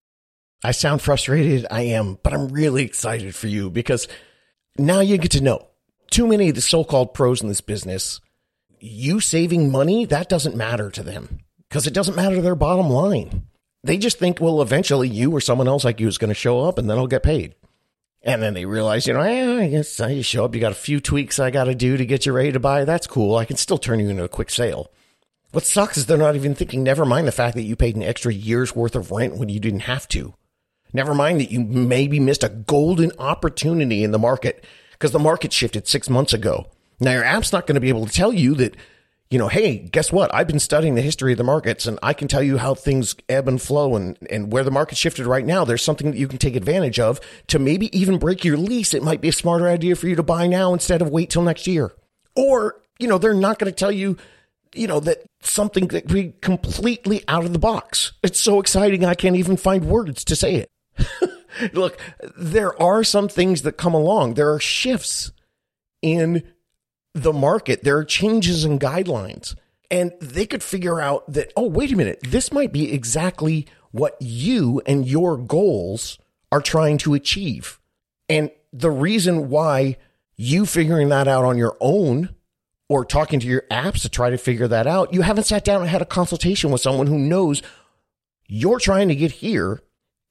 I 0.63 0.73
sound 0.73 1.01
frustrated. 1.01 1.67
I 1.71 1.83
am, 1.83 2.19
but 2.23 2.35
I'm 2.35 2.49
really 2.49 2.85
excited 2.85 3.35
for 3.35 3.49
you 3.49 3.71
because 3.71 4.07
now 4.77 5.01
you 5.01 5.17
get 5.17 5.31
to 5.33 5.41
know 5.41 5.69
too 6.11 6.27
many 6.27 6.51
of 6.51 6.55
the 6.55 6.61
so-called 6.61 7.15
pros 7.15 7.41
in 7.41 7.49
this 7.49 7.63
business. 7.63 8.21
You 8.79 9.21
saving 9.21 9.73
money, 9.73 10.05
that 10.07 10.29
doesn't 10.29 10.57
matter 10.57 10.91
to 10.91 11.03
them 11.03 11.41
because 11.69 11.87
it 11.87 11.95
doesn't 11.95 12.17
matter 12.17 12.37
to 12.37 12.43
their 12.43 12.55
bottom 12.55 12.91
line 12.91 13.47
they 13.83 13.97
just 13.97 14.19
think, 14.19 14.41
well, 14.41 14.63
eventually 14.63 15.09
you 15.09 15.31
or 15.31 15.41
someone 15.41 15.69
else 15.69 15.85
like 15.85 16.01
you 16.01 16.09
is 16.09 16.19
going 16.19 16.29
to 16.29 16.35
show 16.35 16.61
up 16.61 16.79
and 16.79 16.89
then 16.89 16.99
I'll 16.99 17.07
get 17.07 17.23
paid. 17.23 17.55
And 18.23 18.43
then 18.43 18.53
they 18.53 18.67
realize, 18.67 19.07
you 19.07 19.15
know, 19.15 19.21
I 19.21 19.69
guess 19.69 19.99
I 19.99 20.15
just 20.15 20.29
show 20.29 20.45
up. 20.45 20.55
You 20.55 20.61
got 20.61 20.73
a 20.73 20.75
few 20.75 21.01
tweaks 21.01 21.39
I 21.39 21.51
got 21.51 21.65
to 21.65 21.75
do 21.75 21.97
to 21.97 22.05
get 22.05 22.27
you 22.27 22.33
ready 22.33 22.53
to 22.53 22.61
buy. 22.61 22.85
That's 22.85 23.07
cool. 23.07 23.37
I 23.37 23.47
can 23.47 23.57
still 23.57 23.79
turn 23.79 23.99
you 23.99 24.11
into 24.11 24.25
a 24.25 24.29
quick 24.29 24.51
sale. 24.51 24.91
What 25.53 25.65
sucks 25.65 25.97
is 25.97 26.07
they're 26.07 26.19
not 26.19 26.37
even 26.37 26.55
thinking, 26.55 26.83
never 26.83 27.05
mind 27.05 27.27
the 27.27 27.33
fact 27.33 27.57
that 27.57 27.63
you 27.63 27.75
paid 27.77 27.97
an 27.97 28.03
extra 28.03 28.33
year's 28.33 28.77
worth 28.77 28.95
of 28.95 29.11
rent 29.11 29.37
when 29.37 29.49
you 29.49 29.59
didn't 29.59 29.81
have 29.81 30.07
to. 30.09 30.35
Never 30.93 31.15
mind 31.15 31.41
that 31.41 31.51
you 31.51 31.61
maybe 31.61 32.21
missed 32.21 32.45
a 32.45 32.49
golden 32.49 33.13
opportunity 33.19 34.05
in 34.05 34.11
the 34.11 34.19
market 34.19 34.65
because 34.93 35.13
the 35.13 35.19
market 35.19 35.53
shifted 35.53 35.89
six 35.89 36.11
months 36.11 36.33
ago. 36.33 36.67
Now 37.01 37.13
your 37.13 37.25
app's 37.25 37.53
not 37.53 37.67
going 37.67 37.77
to 37.77 37.81
be 37.81 37.89
able 37.89 38.07
to 38.07 38.13
tell 38.13 38.33
you 38.33 38.55
that 38.57 38.77
you 39.31 39.39
know, 39.39 39.47
hey, 39.47 39.79
guess 39.79 40.11
what? 40.11 40.35
I've 40.35 40.49
been 40.49 40.59
studying 40.59 40.97
the 40.97 41.03
history 41.03 41.31
of 41.31 41.39
the 41.39 41.45
markets 41.45 41.87
and 41.87 42.01
I 42.03 42.15
can 42.15 42.27
tell 42.27 42.43
you 42.43 42.59
how 42.59 42.75
things 42.75 43.15
ebb 43.29 43.47
and 43.47 43.63
flow 43.63 43.95
and, 43.95 44.19
and 44.29 44.53
where 44.53 44.65
the 44.65 44.73
market 44.73 44.99
shifted 44.99 45.25
right 45.25 45.47
now. 45.47 45.65
There's 45.65 45.85
something 45.85 46.11
that 46.11 46.19
you 46.19 46.27
can 46.27 46.39
take 46.39 46.57
advantage 46.57 46.99
of 46.99 47.21
to 47.47 47.61
maybe 47.61 47.97
even 47.97 48.19
break 48.19 48.45
your 48.45 48.57
lease. 48.57 48.93
It 48.93 49.05
might 49.05 49.21
be 49.21 49.29
a 49.29 49.33
smarter 49.33 49.69
idea 49.69 49.95
for 49.95 50.09
you 50.09 50.17
to 50.17 50.25
buy 50.25 50.49
now 50.49 50.73
instead 50.73 51.01
of 51.01 51.11
wait 51.11 51.31
till 51.31 51.43
next 51.43 51.69
year. 51.69 51.93
Or, 52.35 52.81
you 52.99 53.07
know, 53.07 53.19
they're 53.19 53.33
not 53.33 53.61
going 53.61 53.73
to 53.73 53.77
tell 53.77 53.93
you, 53.93 54.17
you 54.75 54.89
know, 54.89 54.99
that 54.99 55.23
something 55.43 55.87
that 55.89 56.09
be 56.09 56.35
completely 56.41 57.23
out 57.29 57.45
of 57.45 57.53
the 57.53 57.59
box. 57.61 58.13
It's 58.25 58.41
so 58.41 58.59
exciting. 58.59 59.05
I 59.05 59.15
can't 59.15 59.37
even 59.37 59.57
find 59.57 59.85
words 59.85 60.25
to 60.25 60.35
say 60.35 60.57
it. 60.57 60.71
Look, 61.73 62.01
there 62.37 62.81
are 62.83 63.05
some 63.05 63.29
things 63.29 63.63
that 63.63 63.77
come 63.77 63.95
along. 63.95 64.35
There 64.35 64.53
are 64.53 64.61
shifts 64.61 65.31
in 66.03 66.43
the 67.15 67.33
market, 67.33 67.85
there 67.85 67.97
are 67.97 68.05
changes 68.05 68.65
in 68.65 68.79
guidelines. 68.79 69.57
And 69.91 70.13
they 70.21 70.47
could 70.47 70.63
figure 70.63 71.01
out 71.01 71.31
that, 71.33 71.53
oh, 71.57 71.67
wait 71.67 71.91
a 71.91 71.97
minute, 71.97 72.21
this 72.23 72.53
might 72.53 72.73
be 72.73 72.93
exactly 72.93 73.67
what 73.91 74.17
you 74.21 74.81
and 74.87 75.07
your 75.07 75.37
goals 75.37 76.19
are 76.53 76.61
trying 76.61 76.99
to 76.99 77.15
achieve. 77.15 77.81
And 78.29 78.51
the 78.73 78.91
reason 78.91 79.49
why 79.49 79.97
you 80.37 80.65
figuring 80.65 81.09
that 81.09 81.27
out 81.27 81.45
on 81.45 81.59
your 81.59 81.77
own 81.81 82.35
or 82.89 83.05
talking 83.05 83.41
to 83.41 83.47
your 83.47 83.65
apps 83.71 84.03
to 84.03 84.09
try 84.09 84.31
to 84.31 84.39
figure 84.39 84.69
that 84.69 84.87
out, 84.87 85.13
you 85.13 85.23
haven't 85.23 85.45
sat 85.45 85.65
down 85.65 85.81
and 85.81 85.91
had 85.91 86.03
a 86.03 86.07
consultation 86.07 86.71
with 86.71 86.81
someone 86.81 87.09
who 87.09 87.19
knows 87.19 87.63
you're 88.47 88.79
trying 88.79 89.09
to 89.09 89.15
get 89.17 89.33
here 89.33 89.83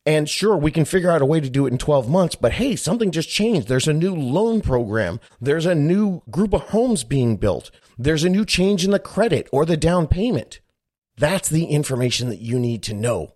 And 0.10 0.28
sure, 0.28 0.58
we 0.58 0.72
can 0.72 0.86
figure 0.86 1.12
out 1.12 1.22
a 1.22 1.26
way 1.26 1.40
to 1.40 1.52
do 1.52 1.68
it 1.68 1.72
in 1.72 1.78
12 1.78 2.10
months, 2.10 2.34
but 2.34 2.54
hey, 2.54 2.76
something 2.76 3.12
just 3.12 3.30
changed. 3.30 3.68
There's 3.68 3.88
a 3.88 3.94
new 3.94 4.16
loan 4.16 4.60
program. 4.60 5.20
There's 5.40 5.68
a 5.68 5.76
new 5.76 6.24
group 6.32 6.52
of 6.52 6.62
homes 6.62 7.04
being 7.04 7.38
built. 7.38 7.70
There's 7.96 8.24
a 8.24 8.30
new 8.30 8.44
change 8.44 8.84
in 8.84 8.90
the 8.90 8.98
credit 8.98 9.48
or 9.52 9.68
the 9.68 9.78
down 9.78 10.08
payment. 10.08 10.62
That's 11.16 11.48
the 11.48 11.66
information 11.66 12.30
that 12.30 12.40
you 12.40 12.58
need 12.58 12.82
to 12.84 12.96
know. 12.96 13.36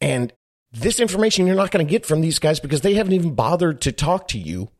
And 0.00 0.32
this 0.72 0.98
information 0.98 1.46
you're 1.46 1.54
not 1.56 1.72
going 1.72 1.86
to 1.86 1.90
get 1.90 2.06
from 2.06 2.22
these 2.22 2.38
guys 2.38 2.58
because 2.58 2.80
they 2.80 2.94
haven't 2.94 3.12
even 3.12 3.34
bothered 3.34 3.82
to 3.82 3.92
talk 3.92 4.28
to 4.28 4.38
you 4.38 4.70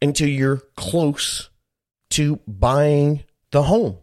until 0.00 0.28
you're 0.28 0.62
close 0.74 1.50
to 2.10 2.40
buying 2.48 3.22
the 3.52 3.62
home. 3.62 3.98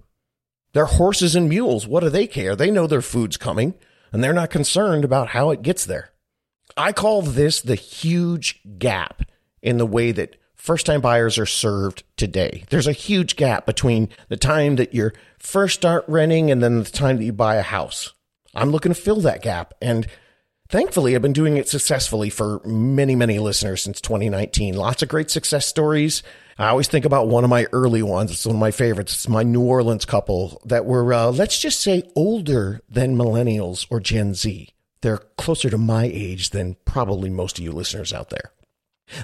They're 0.71 0.85
horses 0.85 1.35
and 1.35 1.49
mules. 1.49 1.85
What 1.85 1.99
do 1.99 2.09
they 2.09 2.27
care? 2.27 2.55
They 2.55 2.71
know 2.71 2.87
their 2.87 3.01
food's 3.01 3.35
coming 3.35 3.73
and 4.13 4.23
they're 4.23 4.31
not 4.31 4.49
concerned 4.49 5.03
about 5.03 5.27
how 5.27 5.49
it 5.49 5.63
gets 5.63 5.83
there. 5.83 6.13
I 6.79 6.93
call 6.93 7.21
this 7.21 7.59
the 7.59 7.75
huge 7.75 8.61
gap 8.77 9.23
in 9.61 9.77
the 9.77 9.85
way 9.85 10.13
that 10.13 10.37
first 10.55 10.85
time 10.85 11.01
buyers 11.01 11.37
are 11.37 11.45
served 11.45 12.03
today. 12.15 12.63
There's 12.69 12.87
a 12.87 12.93
huge 12.93 13.35
gap 13.35 13.65
between 13.65 14.07
the 14.29 14.37
time 14.37 14.77
that 14.77 14.93
you 14.93 15.11
first 15.39 15.75
start 15.75 16.05
renting 16.07 16.49
and 16.49 16.63
then 16.63 16.81
the 16.81 16.89
time 16.89 17.17
that 17.17 17.25
you 17.25 17.33
buy 17.33 17.57
a 17.57 17.63
house. 17.63 18.13
I'm 18.55 18.71
looking 18.71 18.93
to 18.93 18.99
fill 18.99 19.19
that 19.21 19.41
gap. 19.41 19.73
And 19.81 20.07
thankfully, 20.69 21.15
I've 21.15 21.21
been 21.21 21.33
doing 21.33 21.57
it 21.57 21.67
successfully 21.67 22.29
for 22.29 22.61
many, 22.63 23.13
many 23.13 23.39
listeners 23.39 23.81
since 23.81 23.99
2019. 23.99 24.73
Lots 24.75 25.03
of 25.03 25.09
great 25.09 25.29
success 25.29 25.65
stories. 25.65 26.23
I 26.57 26.69
always 26.69 26.87
think 26.87 27.03
about 27.03 27.27
one 27.27 27.43
of 27.43 27.49
my 27.49 27.67
early 27.73 28.03
ones. 28.03 28.31
It's 28.31 28.45
one 28.45 28.55
of 28.55 28.59
my 28.61 28.71
favorites. 28.71 29.13
It's 29.13 29.27
my 29.27 29.43
New 29.43 29.63
Orleans 29.63 30.05
couple 30.05 30.61
that 30.63 30.85
were, 30.85 31.13
uh, 31.13 31.31
let's 31.31 31.59
just 31.59 31.81
say, 31.81 32.03
older 32.15 32.79
than 32.87 33.17
millennials 33.17 33.85
or 33.89 33.99
Gen 33.99 34.33
Z. 34.33 34.69
They're 35.01 35.19
closer 35.37 35.69
to 35.69 35.77
my 35.77 36.05
age 36.05 36.49
than 36.49 36.75
probably 36.85 37.29
most 37.29 37.57
of 37.57 37.63
you 37.63 37.71
listeners 37.71 38.13
out 38.13 38.29
there. 38.29 38.51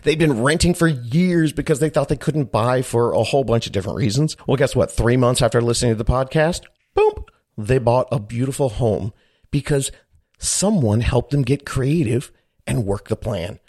They've 0.03 0.17
been 0.17 0.41
renting 0.41 0.73
for 0.73 0.87
years 0.87 1.51
because 1.51 1.79
they 1.79 1.89
thought 1.89 2.09
they 2.09 2.15
couldn't 2.15 2.51
buy 2.51 2.81
for 2.81 3.11
a 3.11 3.23
whole 3.23 3.43
bunch 3.43 3.67
of 3.67 3.71
different 3.71 3.97
reasons. 3.97 4.35
Well, 4.47 4.57
guess 4.57 4.75
what? 4.75 4.91
Three 4.91 5.17
months 5.17 5.41
after 5.41 5.61
listening 5.61 5.91
to 5.91 6.03
the 6.03 6.11
podcast, 6.11 6.61
boom, 6.95 7.25
they 7.57 7.77
bought 7.77 8.07
a 8.11 8.19
beautiful 8.19 8.69
home 8.69 9.13
because 9.51 9.91
someone 10.39 11.01
helped 11.01 11.31
them 11.31 11.43
get 11.43 11.65
creative 11.65 12.31
and 12.65 12.85
work 12.85 13.09
the 13.09 13.15
plan. 13.15 13.59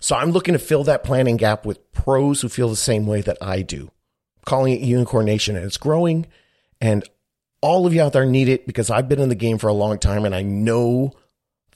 So 0.00 0.16
I'm 0.16 0.30
looking 0.30 0.52
to 0.54 0.58
fill 0.58 0.84
that 0.84 1.04
planning 1.04 1.36
gap 1.36 1.66
with 1.66 1.92
pros 1.92 2.40
who 2.40 2.48
feel 2.48 2.68
the 2.68 2.76
same 2.76 3.06
way 3.06 3.20
that 3.22 3.38
I 3.40 3.62
do. 3.62 3.90
I'm 4.38 4.44
calling 4.44 4.72
it 4.72 4.80
Unicorn 4.80 5.26
Nation 5.26 5.56
and 5.56 5.64
it's 5.64 5.78
growing. 5.78 6.26
And 6.80 7.04
all 7.60 7.86
of 7.86 7.94
you 7.94 8.02
out 8.02 8.12
there 8.12 8.26
need 8.26 8.48
it 8.48 8.66
because 8.66 8.90
I've 8.90 9.08
been 9.08 9.20
in 9.20 9.28
the 9.28 9.34
game 9.34 9.58
for 9.58 9.68
a 9.68 9.74
long 9.74 9.98
time 9.98 10.24
and 10.24 10.34
I 10.34 10.42
know 10.42 11.12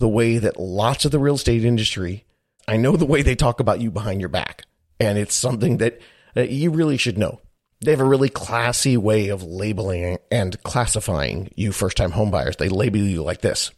the 0.00 0.08
way 0.08 0.38
that 0.38 0.58
lots 0.58 1.04
of 1.04 1.12
the 1.12 1.18
real 1.18 1.36
estate 1.36 1.64
industry, 1.64 2.24
I 2.66 2.76
know 2.78 2.96
the 2.96 3.06
way 3.06 3.22
they 3.22 3.36
talk 3.36 3.60
about 3.60 3.80
you 3.80 3.90
behind 3.90 4.20
your 4.20 4.30
back. 4.30 4.64
And 4.98 5.18
it's 5.18 5.34
something 5.34 5.76
that 5.76 6.00
uh, 6.36 6.42
you 6.42 6.70
really 6.70 6.96
should 6.96 7.18
know. 7.18 7.40
They 7.82 7.92
have 7.92 8.00
a 8.00 8.04
really 8.04 8.28
classy 8.28 8.96
way 8.96 9.28
of 9.28 9.42
labeling 9.42 10.18
and 10.30 10.60
classifying 10.62 11.50
you 11.54 11.70
first 11.72 11.96
time 11.96 12.12
homebuyers. 12.12 12.56
They 12.56 12.68
label 12.68 12.98
you 12.98 13.22
like 13.22 13.42
this. 13.42 13.70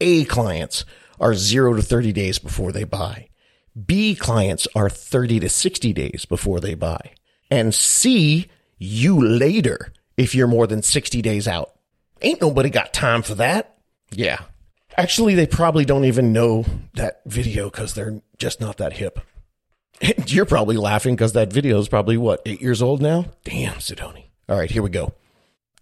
A 0.00 0.24
clients 0.24 0.84
are 1.20 1.34
zero 1.34 1.74
to 1.74 1.82
30 1.82 2.12
days 2.12 2.38
before 2.38 2.72
they 2.72 2.84
buy. 2.84 3.28
B 3.86 4.14
clients 4.14 4.66
are 4.74 4.88
30 4.88 5.40
to 5.40 5.48
60 5.48 5.92
days 5.92 6.24
before 6.24 6.60
they 6.60 6.74
buy. 6.74 7.14
And 7.50 7.74
C, 7.74 8.48
you 8.78 9.20
later 9.20 9.92
if 10.16 10.34
you're 10.34 10.46
more 10.46 10.66
than 10.66 10.82
60 10.82 11.20
days 11.22 11.48
out. 11.48 11.72
Ain't 12.22 12.40
nobody 12.40 12.70
got 12.70 12.92
time 12.92 13.22
for 13.22 13.34
that. 13.36 13.78
Yeah, 14.10 14.40
Actually, 14.96 15.34
they 15.34 15.46
probably 15.46 15.84
don't 15.84 16.04
even 16.04 16.32
know 16.32 16.64
that 16.94 17.20
video 17.26 17.70
because 17.70 17.94
they're 17.94 18.20
just 18.38 18.60
not 18.60 18.76
that 18.76 18.94
hip. 18.94 19.20
You're 20.26 20.44
probably 20.44 20.76
laughing 20.76 21.14
because 21.14 21.32
that 21.32 21.52
video 21.52 21.78
is 21.78 21.88
probably 21.88 22.16
what, 22.16 22.42
eight 22.46 22.60
years 22.60 22.82
old 22.82 23.02
now? 23.02 23.26
Damn, 23.44 23.74
Sidoni. 23.74 24.26
All 24.48 24.56
right, 24.56 24.70
here 24.70 24.82
we 24.82 24.90
go. 24.90 25.12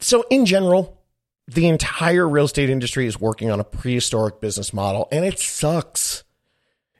So, 0.00 0.24
in 0.30 0.46
general, 0.46 1.02
the 1.46 1.68
entire 1.68 2.28
real 2.28 2.44
estate 2.44 2.70
industry 2.70 3.06
is 3.06 3.20
working 3.20 3.50
on 3.50 3.60
a 3.60 3.64
prehistoric 3.64 4.40
business 4.40 4.72
model, 4.72 5.08
and 5.12 5.24
it 5.24 5.38
sucks. 5.38 6.24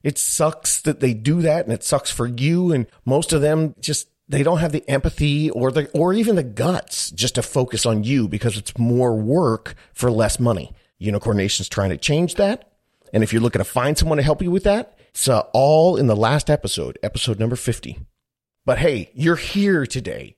It 0.02 0.18
sucks 0.18 0.80
that 0.82 1.00
they 1.00 1.14
do 1.14 1.42
that, 1.42 1.64
and 1.64 1.72
it 1.72 1.84
sucks 1.84 2.10
for 2.10 2.26
you. 2.26 2.72
And 2.72 2.86
most 3.04 3.32
of 3.32 3.40
them 3.40 3.74
just 3.80 4.08
they 4.28 4.42
don't 4.42 4.58
have 4.58 4.72
the 4.72 4.88
empathy 4.88 5.50
or 5.50 5.70
the 5.70 5.88
or 5.90 6.12
even 6.12 6.36
the 6.36 6.42
guts 6.42 7.10
just 7.10 7.36
to 7.36 7.42
focus 7.42 7.86
on 7.86 8.04
you 8.04 8.28
because 8.28 8.56
it's 8.56 8.76
more 8.76 9.16
work 9.16 9.74
for 9.92 10.10
less 10.10 10.40
money. 10.40 10.72
Unicorn 11.02 11.36
Nation's 11.36 11.68
trying 11.68 11.90
to 11.90 11.96
change 11.96 12.36
that. 12.36 12.70
And 13.12 13.22
if 13.22 13.32
you're 13.32 13.42
looking 13.42 13.60
to 13.60 13.64
find 13.64 13.98
someone 13.98 14.16
to 14.16 14.24
help 14.24 14.42
you 14.42 14.50
with 14.50 14.64
that, 14.64 14.98
it's 15.10 15.28
uh, 15.28 15.42
all 15.52 15.96
in 15.96 16.06
the 16.06 16.16
last 16.16 16.48
episode, 16.48 16.98
episode 17.02 17.38
number 17.38 17.56
50. 17.56 17.98
But 18.64 18.78
hey, 18.78 19.10
you're 19.14 19.36
here 19.36 19.86
today. 19.86 20.36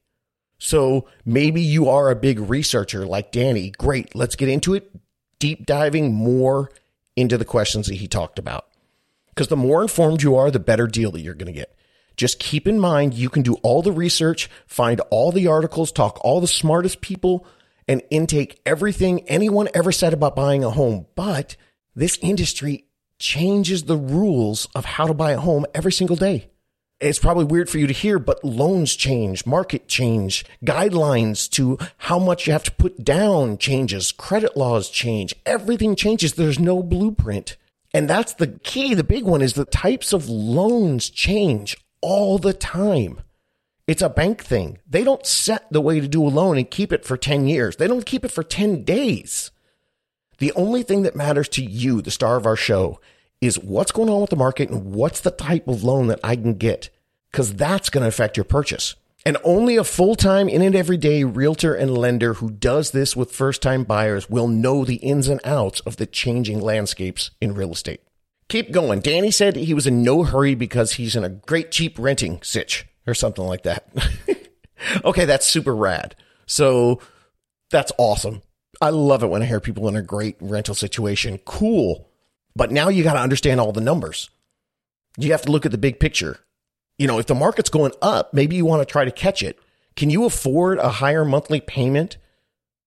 So 0.59 1.07
maybe 1.25 1.61
you 1.61 1.89
are 1.89 2.11
a 2.11 2.17
big 2.17 2.41
researcher 2.41 3.07
like 3.07 3.33
Danny. 3.33 3.71
Great. 3.71 4.15
Let's 4.15 4.37
get 4.37 4.49
into 4.49 4.75
it. 4.75 4.91
Deep 5.39 5.67
diving 5.67 6.15
more 6.15 6.71
into 7.17 7.39
the 7.39 7.45
questions 7.45 7.87
that 7.87 7.97
he 7.97 8.09
talked 8.09 8.39
about. 8.39 8.67
Because 9.29 9.49
the 9.49 9.57
more 9.57 9.83
informed 9.83 10.23
you 10.23 10.37
are, 10.37 10.51
the 10.51 10.59
better 10.59 10.87
deal 10.87 11.11
that 11.13 11.21
you're 11.21 11.35
going 11.35 11.53
to 11.53 11.59
get. 11.59 11.77
Just 12.17 12.39
keep 12.39 12.69
in 12.69 12.79
mind 12.79 13.15
you 13.15 13.29
can 13.29 13.43
do 13.43 13.55
all 13.63 13.83
the 13.83 13.93
research, 13.93 14.49
find 14.67 15.01
all 15.11 15.33
the 15.33 15.49
articles, 15.49 15.91
talk 15.91 16.19
all 16.23 16.41
the 16.41 16.47
smartest 16.47 17.01
people 17.01 17.47
and 17.89 18.03
intake 18.11 18.61
everything 18.65 19.29
anyone 19.29 19.69
ever 19.75 19.93
said 19.93 20.13
about 20.13 20.37
buying 20.37 20.65
a 20.65 20.71
home. 20.71 21.07
But 21.15 21.57
this 21.95 22.19
industry 22.23 22.87
changes 23.19 23.85
the 23.85 23.97
rules 23.97 24.67
of 24.75 24.85
how 24.85 25.07
to 25.07 25.15
buy 25.15 25.33
a 25.33 25.41
home 25.41 25.67
every 25.75 25.93
single 25.93 26.17
day. 26.17 26.51
It's 27.01 27.19
probably 27.19 27.45
weird 27.45 27.69
for 27.69 27.79
you 27.79 27.87
to 27.87 27.93
hear, 27.93 28.19
but 28.19 28.45
loans 28.45 28.95
change, 28.97 29.45
market 29.45 29.89
change, 29.89 30.45
guidelines 30.65 31.51
to 31.51 31.79
how 31.99 32.19
much 32.19 32.47
you 32.47 32.53
have 32.53 32.65
to 32.65 32.73
put 32.73 33.05
down 33.05 33.59
changes, 33.59 34.13
credit 34.13 34.57
laws 34.57 34.89
change, 34.89 35.35
everything 35.45 35.97
changes. 35.97 36.35
There's 36.35 36.59
no 36.59 36.83
blueprint. 36.83 37.57
And 37.93 38.09
that's 38.09 38.35
the 38.35 38.47
key. 38.47 38.95
The 38.95 39.05
big 39.05 39.25
one 39.25 39.43
is 39.43 39.53
the 39.53 39.65
types 39.65 40.13
of 40.13 40.29
loans 40.29 41.11
change 41.11 41.77
all 42.01 42.39
the 42.39 42.53
time. 42.53 43.21
It's 43.87 44.03
a 44.03 44.09
bank 44.09 44.43
thing. 44.43 44.79
They 44.89 45.05
don't 45.05 45.27
set 45.27 45.71
the 45.71 45.81
way 45.83 46.01
to 46.01 46.09
do 46.09 46.27
a 46.27 46.29
loan 46.29 46.57
and 46.57 46.71
keep 46.71 46.91
it 46.91 47.05
for 47.05 47.19
10 47.19 47.47
years. 47.47 47.77
They 47.77 47.87
don't 47.87 48.07
keep 48.07 48.25
it 48.25 48.31
for 48.31 48.43
10 48.43 48.83
days. 48.83 49.51
The 50.39 50.53
only 50.53 50.83
thing 50.83 51.03
that 51.03 51.15
matters 51.15 51.51
to 51.51 51.63
you, 51.63 52.01
the 52.01 52.11
star 52.11 52.37
of 52.37 52.47
our 52.47 52.57
show, 52.57 52.99
is 53.43 53.59
what's 53.59 53.93
going 53.93 54.09
on 54.09 54.23
with 54.23 54.31
the 54.31 54.37
market 54.37 54.71
and 54.71 54.95
what's 54.95 55.21
the 55.21 55.31
type 55.31 55.69
of 55.69 55.85
loan 55.85 56.07
that 56.07 56.21
I 56.25 56.35
can 56.35 56.55
get, 56.55 56.89
because 57.31 57.55
that's 57.55 57.91
going 57.91 58.03
to 58.03 58.09
affect 58.09 58.39
your 58.39 58.45
purchase. 58.45 58.95
And 59.27 59.37
only 59.45 59.77
a 59.77 59.85
full 59.85 60.17
time, 60.17 60.49
in 60.49 60.63
and 60.63 60.75
everyday 60.75 61.25
realtor 61.25 61.75
and 61.75 61.97
lender 61.97 62.35
who 62.35 62.51
does 62.51 62.93
this 62.93 63.15
with 63.15 63.33
first 63.33 63.61
time 63.61 63.85
buyers 63.85 64.31
will 64.31 64.49
know 64.49 64.85
the 64.85 64.97
ins 64.97 65.29
and 65.29 65.41
outs 65.45 65.81
of 65.81 65.97
the 65.97 66.07
changing 66.07 66.61
landscapes 66.61 67.33
in 67.41 67.55
real 67.55 67.73
estate. 67.73 68.01
Keep 68.49 68.73
going. 68.73 69.01
Danny 69.01 69.31
said 69.31 69.57
he 69.57 69.75
was 69.75 69.87
in 69.87 70.03
no 70.03 70.25
hurry 70.25 70.55
because 70.55 70.95
he's 70.95 71.17
in 71.17 71.25
a 71.25 71.31
great 71.31 71.71
cheap 71.71 71.99
renting 71.99 72.41
sitch 72.43 72.87
or 73.07 73.15
something 73.15 73.45
like 73.45 73.63
that. 73.63 73.89
okay, 75.05 75.25
that's 75.25 75.47
super 75.47 75.75
rad. 75.75 76.17
So 76.47 77.01
that's 77.71 77.93
awesome. 77.99 78.43
I 78.81 78.91
love 78.91 79.23
it 79.23 79.29
when 79.29 79.43
I 79.43 79.47
hear 79.47 79.61
people 79.61 79.89
in 79.89 79.97
a 79.97 80.03
great 80.03 80.37
rental 80.41 80.75
situation. 80.75 81.39
Cool. 81.45 82.09
But 82.57 82.71
now 82.71 82.89
you 82.89 83.03
got 83.03 83.15
to 83.15 83.21
understand 83.21 83.61
all 83.61 83.73
the 83.73 83.81
numbers. 83.81 84.31
You 85.17 85.33
have 85.33 85.43
to 85.43 85.51
look 85.51 85.65
at 85.65 85.73
the 85.73 85.79
big 85.79 86.01
picture. 86.01 86.41
You 86.99 87.07
know, 87.07 87.19
if 87.19 87.27
the 87.27 87.35
market's 87.35 87.71
going 87.71 87.93
up, 88.03 88.33
maybe 88.33 88.57
you 88.57 88.65
want 88.65 88.87
to 88.87 88.91
try 88.91 89.05
to 89.05 89.11
catch 89.11 89.43
it. 89.43 89.59
Can 89.97 90.11
you 90.11 90.25
afford 90.25 90.79
a 90.79 90.89
higher 90.89 91.25
monthly 91.25 91.61
payment? 91.61 92.17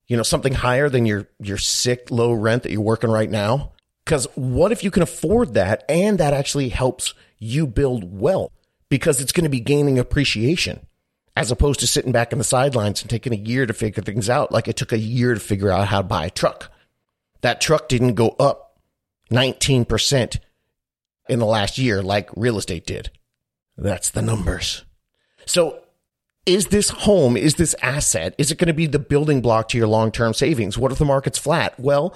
You 0.08 0.18
know, 0.18 0.24
something 0.24 0.54
higher 0.54 0.90
than 0.90 1.06
your 1.06 1.28
your 1.40 1.58
sick 1.58 2.10
low 2.12 2.32
rent 2.32 2.64
that 2.64 2.72
you're 2.72 2.82
working 2.82 3.10
right 3.10 3.30
now? 3.30 3.74
Cuz 4.06 4.26
what 4.36 4.72
if 4.72 4.84
you 4.84 4.92
can 4.92 5.04
afford 5.04 5.54
that 5.54 5.84
and 5.90 6.18
that 6.18 6.34
actually 6.34 6.70
helps 6.70 7.14
you 7.40 7.68
build 7.68 8.20
wealth? 8.20 8.52
Because 8.90 9.22
it's 9.22 9.32
going 9.32 9.44
to 9.44 9.50
be 9.50 9.60
gaining 9.60 10.00
appreciation 10.00 10.86
as 11.36 11.52
opposed 11.52 11.80
to 11.82 11.88
sitting 11.88 12.12
back 12.12 12.32
in 12.32 12.38
the 12.38 12.44
sidelines 12.44 13.02
and 13.02 13.10
taking 13.10 13.34
a 13.34 13.38
year 13.38 13.66
to 13.66 13.74
figure 13.74 14.02
things 14.02 14.30
out 14.30 14.52
like 14.52 14.68
it 14.68 14.76
took 14.76 14.92
a 14.92 14.98
year 14.98 15.34
to 15.34 15.40
figure 15.40 15.70
out 15.72 15.88
how 15.88 16.02
to 16.02 16.08
buy 16.08 16.26
a 16.26 16.32
truck. 16.32 16.72
That 17.42 17.62
truck 17.62 17.88
didn't 17.88 18.16
go 18.16 18.30
up 18.40 18.80
19% 19.32 20.40
in 21.30 21.40
the 21.40 21.46
last 21.46 21.78
year 21.78 22.02
like 22.02 22.30
real 22.36 22.58
estate 22.58 22.86
did. 22.86 23.12
That's 23.78 24.10
the 24.10 24.22
numbers. 24.22 24.84
So 25.46 25.80
is 26.48 26.68
this 26.68 26.90
home, 26.90 27.38
is 27.38 27.56
this 27.56 27.76
asset, 27.82 28.34
is 28.38 28.52
it 28.52 28.58
going 28.58 28.68
to 28.68 28.74
be 28.74 28.88
the 28.88 28.98
building 28.98 29.42
block 29.42 29.68
to 29.70 29.78
your 29.78 29.88
long-term 29.88 30.34
savings? 30.34 30.78
What 30.78 30.92
if 30.92 30.98
the 30.98 31.06
market's 31.06 31.38
flat? 31.38 31.80
Well, 31.80 32.16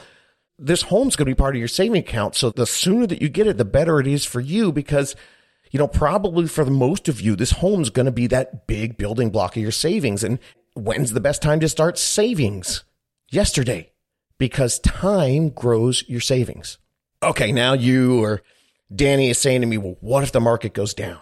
this 0.57 0.83
home's 0.83 1.15
going 1.15 1.25
to 1.25 1.31
be 1.31 1.37
part 1.37 1.55
of 1.55 1.59
your 1.59 1.67
saving 1.67 1.99
account. 1.99 2.35
So 2.35 2.49
the 2.49 2.65
sooner 2.65 3.05
that 3.07 3.21
you 3.21 3.29
get 3.29 3.47
it, 3.47 3.57
the 3.57 3.65
better 3.65 3.99
it 3.99 4.07
is 4.07 4.25
for 4.25 4.39
you 4.39 4.71
because 4.71 5.15
you 5.71 5.79
know, 5.79 5.87
probably 5.87 6.47
for 6.47 6.63
the 6.65 6.71
most 6.71 7.07
of 7.07 7.21
you, 7.21 7.35
this 7.35 7.51
home's 7.51 7.89
going 7.89 8.05
to 8.05 8.11
be 8.11 8.27
that 8.27 8.67
big 8.67 8.97
building 8.97 9.29
block 9.29 9.55
of 9.55 9.63
your 9.63 9.71
savings. 9.71 10.23
And 10.23 10.37
when's 10.75 11.13
the 11.13 11.21
best 11.21 11.41
time 11.41 11.59
to 11.61 11.69
start 11.69 11.97
savings? 11.97 12.83
Yesterday, 13.29 13.93
because 14.37 14.79
time 14.79 15.49
grows 15.49 16.07
your 16.09 16.19
savings. 16.19 16.77
Okay, 17.23 17.51
now 17.53 17.73
you 17.73 18.21
or 18.21 18.41
Danny 18.93 19.29
is 19.29 19.37
saying 19.37 19.61
to 19.61 19.67
me, 19.67 19.77
well, 19.77 19.95
what 20.01 20.23
if 20.23 20.33
the 20.33 20.41
market 20.41 20.73
goes 20.73 20.93
down? 20.93 21.19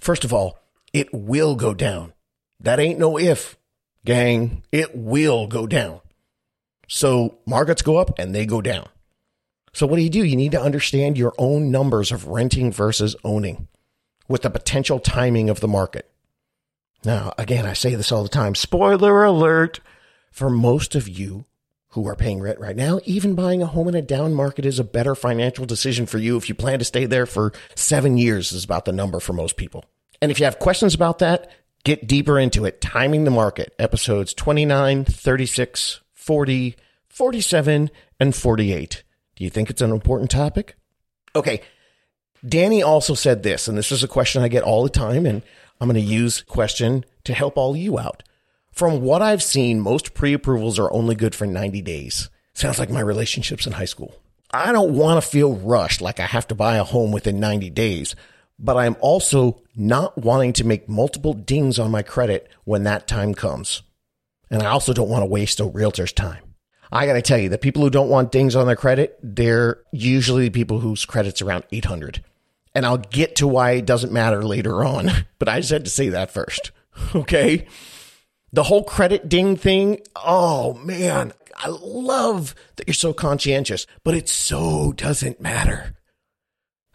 First 0.00 0.24
of 0.24 0.32
all, 0.32 0.58
it 0.92 1.12
will 1.14 1.54
go 1.54 1.74
down. 1.74 2.12
That 2.58 2.80
ain't 2.80 2.98
no 2.98 3.18
if, 3.18 3.56
gang. 4.04 4.64
It 4.72 4.96
will 4.96 5.46
go 5.46 5.68
down. 5.68 6.00
So 6.88 7.38
markets 7.46 7.82
go 7.82 7.98
up 7.98 8.18
and 8.18 8.34
they 8.34 8.46
go 8.46 8.60
down. 8.60 8.88
So 9.78 9.86
what 9.86 9.94
do 9.94 10.02
you 10.02 10.10
do? 10.10 10.24
You 10.24 10.34
need 10.34 10.50
to 10.50 10.60
understand 10.60 11.16
your 11.16 11.34
own 11.38 11.70
numbers 11.70 12.10
of 12.10 12.26
renting 12.26 12.72
versus 12.72 13.14
owning 13.22 13.68
with 14.26 14.42
the 14.42 14.50
potential 14.50 14.98
timing 14.98 15.48
of 15.48 15.60
the 15.60 15.68
market. 15.68 16.10
Now, 17.04 17.32
again, 17.38 17.64
I 17.64 17.74
say 17.74 17.94
this 17.94 18.10
all 18.10 18.24
the 18.24 18.28
time. 18.28 18.56
Spoiler 18.56 19.22
alert. 19.22 19.78
For 20.32 20.50
most 20.50 20.96
of 20.96 21.08
you 21.08 21.44
who 21.90 22.08
are 22.08 22.16
paying 22.16 22.40
rent 22.40 22.58
right 22.58 22.74
now, 22.74 22.98
even 23.04 23.36
buying 23.36 23.62
a 23.62 23.66
home 23.66 23.86
in 23.86 23.94
a 23.94 24.02
down 24.02 24.34
market 24.34 24.66
is 24.66 24.80
a 24.80 24.84
better 24.84 25.14
financial 25.14 25.64
decision 25.64 26.06
for 26.06 26.18
you 26.18 26.36
if 26.36 26.48
you 26.48 26.56
plan 26.56 26.80
to 26.80 26.84
stay 26.84 27.06
there 27.06 27.24
for 27.24 27.52
seven 27.76 28.18
years 28.18 28.50
is 28.50 28.64
about 28.64 28.84
the 28.84 28.92
number 28.92 29.20
for 29.20 29.32
most 29.32 29.56
people. 29.56 29.84
And 30.20 30.32
if 30.32 30.40
you 30.40 30.44
have 30.46 30.58
questions 30.58 30.92
about 30.92 31.20
that, 31.20 31.52
get 31.84 32.08
deeper 32.08 32.36
into 32.36 32.64
it. 32.64 32.80
Timing 32.80 33.22
the 33.22 33.30
market, 33.30 33.76
episodes 33.78 34.34
29, 34.34 35.04
36, 35.04 36.00
40, 36.14 36.74
47, 37.08 37.90
and 38.18 38.34
48. 38.34 39.04
Do 39.38 39.44
you 39.44 39.50
think 39.50 39.70
it's 39.70 39.82
an 39.82 39.92
important 39.92 40.32
topic? 40.32 40.74
Okay. 41.36 41.62
Danny 42.44 42.82
also 42.82 43.14
said 43.14 43.44
this, 43.44 43.68
and 43.68 43.78
this 43.78 43.92
is 43.92 44.02
a 44.02 44.08
question 44.08 44.42
I 44.42 44.48
get 44.48 44.64
all 44.64 44.82
the 44.82 44.88
time, 44.88 45.26
and 45.26 45.42
I'm 45.80 45.88
going 45.88 45.94
to 45.94 46.00
use 46.00 46.42
question 46.42 47.04
to 47.22 47.34
help 47.34 47.56
all 47.56 47.76
you 47.76 48.00
out. 48.00 48.24
From 48.72 49.00
what 49.00 49.22
I've 49.22 49.42
seen, 49.42 49.78
most 49.78 50.12
pre-approvals 50.12 50.76
are 50.76 50.92
only 50.92 51.14
good 51.14 51.36
for 51.36 51.46
90 51.46 51.82
days. 51.82 52.30
Sounds 52.52 52.80
like 52.80 52.90
my 52.90 52.98
relationships 52.98 53.64
in 53.64 53.74
high 53.74 53.84
school. 53.84 54.16
I 54.50 54.72
don't 54.72 54.94
want 54.94 55.22
to 55.22 55.30
feel 55.30 55.54
rushed 55.54 56.00
like 56.00 56.18
I 56.18 56.26
have 56.26 56.48
to 56.48 56.56
buy 56.56 56.76
a 56.76 56.84
home 56.84 57.12
within 57.12 57.38
90 57.38 57.70
days, 57.70 58.16
but 58.58 58.76
I'm 58.76 58.96
also 58.98 59.62
not 59.76 60.18
wanting 60.18 60.52
to 60.54 60.66
make 60.66 60.88
multiple 60.88 61.32
dings 61.32 61.78
on 61.78 61.92
my 61.92 62.02
credit 62.02 62.48
when 62.64 62.82
that 62.84 63.06
time 63.06 63.34
comes. 63.34 63.82
And 64.50 64.64
I 64.64 64.70
also 64.70 64.92
don't 64.92 65.08
want 65.08 65.22
to 65.22 65.26
waste 65.26 65.60
a 65.60 65.64
realtor's 65.64 66.12
time. 66.12 66.42
I 66.90 67.06
got 67.06 67.14
to 67.14 67.22
tell 67.22 67.38
you, 67.38 67.48
the 67.48 67.58
people 67.58 67.82
who 67.82 67.90
don't 67.90 68.08
want 68.08 68.32
dings 68.32 68.56
on 68.56 68.66
their 68.66 68.76
credit, 68.76 69.18
they're 69.22 69.80
usually 69.92 70.50
people 70.50 70.80
whose 70.80 71.04
credit's 71.04 71.42
around 71.42 71.64
800. 71.70 72.24
And 72.74 72.86
I'll 72.86 72.98
get 72.98 73.36
to 73.36 73.48
why 73.48 73.72
it 73.72 73.86
doesn't 73.86 74.12
matter 74.12 74.42
later 74.42 74.84
on, 74.84 75.10
but 75.38 75.48
I 75.48 75.60
just 75.60 75.72
had 75.72 75.84
to 75.84 75.90
say 75.90 76.08
that 76.10 76.30
first. 76.30 76.70
Okay. 77.14 77.66
The 78.52 78.64
whole 78.64 78.82
credit 78.82 79.28
ding 79.28 79.56
thing. 79.56 80.00
Oh 80.16 80.74
man, 80.74 81.32
I 81.54 81.68
love 81.68 82.56
that 82.74 82.88
you're 82.88 82.94
so 82.94 83.12
conscientious, 83.12 83.86
but 84.02 84.14
it 84.14 84.28
so 84.28 84.92
doesn't 84.92 85.40
matter. 85.40 85.94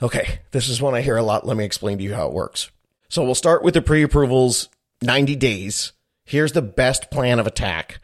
Okay. 0.01 0.39
This 0.51 0.67
is 0.67 0.81
one 0.81 0.93
I 0.93 1.01
hear 1.01 1.15
a 1.15 1.23
lot. 1.23 1.47
Let 1.47 1.55
me 1.55 1.63
explain 1.63 1.99
to 1.99 2.03
you 2.03 2.15
how 2.15 2.27
it 2.27 2.33
works. 2.33 2.69
So 3.07 3.23
we'll 3.23 3.33
start 3.33 3.63
with 3.63 3.75
the 3.75 3.81
pre-approvals 3.81 4.67
90 5.01 5.37
days. 5.37 5.93
Here's 6.25 6.51
the 6.51 6.61
best 6.61 7.11
plan 7.11 7.39
of 7.39 7.47
attack 7.47 7.99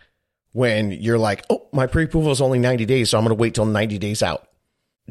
when 0.52 0.92
you're 0.92 1.18
like, 1.18 1.46
oh, 1.50 1.68
my 1.72 1.88
pre 1.88 2.06
approval 2.06 2.32
is 2.32 2.42
only 2.42 2.60
90 2.60 2.86
days, 2.86 3.10
so 3.10 3.18
I'm 3.18 3.24
going 3.24 3.36
to 3.36 3.42
wait 3.42 3.54
till 3.54 3.66
90 3.66 3.98
days 3.98 4.24
out 4.24 4.48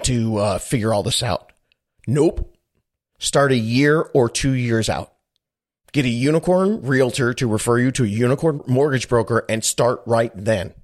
to 0.04 0.36
uh, 0.36 0.58
figure 0.58 0.92
all 0.92 1.02
this 1.02 1.22
out. 1.22 1.52
Nope. 2.06 2.56
Start 3.18 3.52
a 3.52 3.56
year 3.56 4.08
or 4.14 4.28
two 4.28 4.52
years 4.52 4.88
out. 4.88 5.12
Get 5.92 6.04
a 6.04 6.10
unicorn 6.10 6.82
realtor 6.82 7.32
to 7.34 7.48
refer 7.48 7.78
you 7.78 7.90
to 7.92 8.04
a 8.04 8.08
unicorn 8.08 8.62
mortgage 8.66 9.08
broker 9.08 9.44
and 9.48 9.64
start 9.64 10.02
right 10.06 10.30
then. 10.34 10.74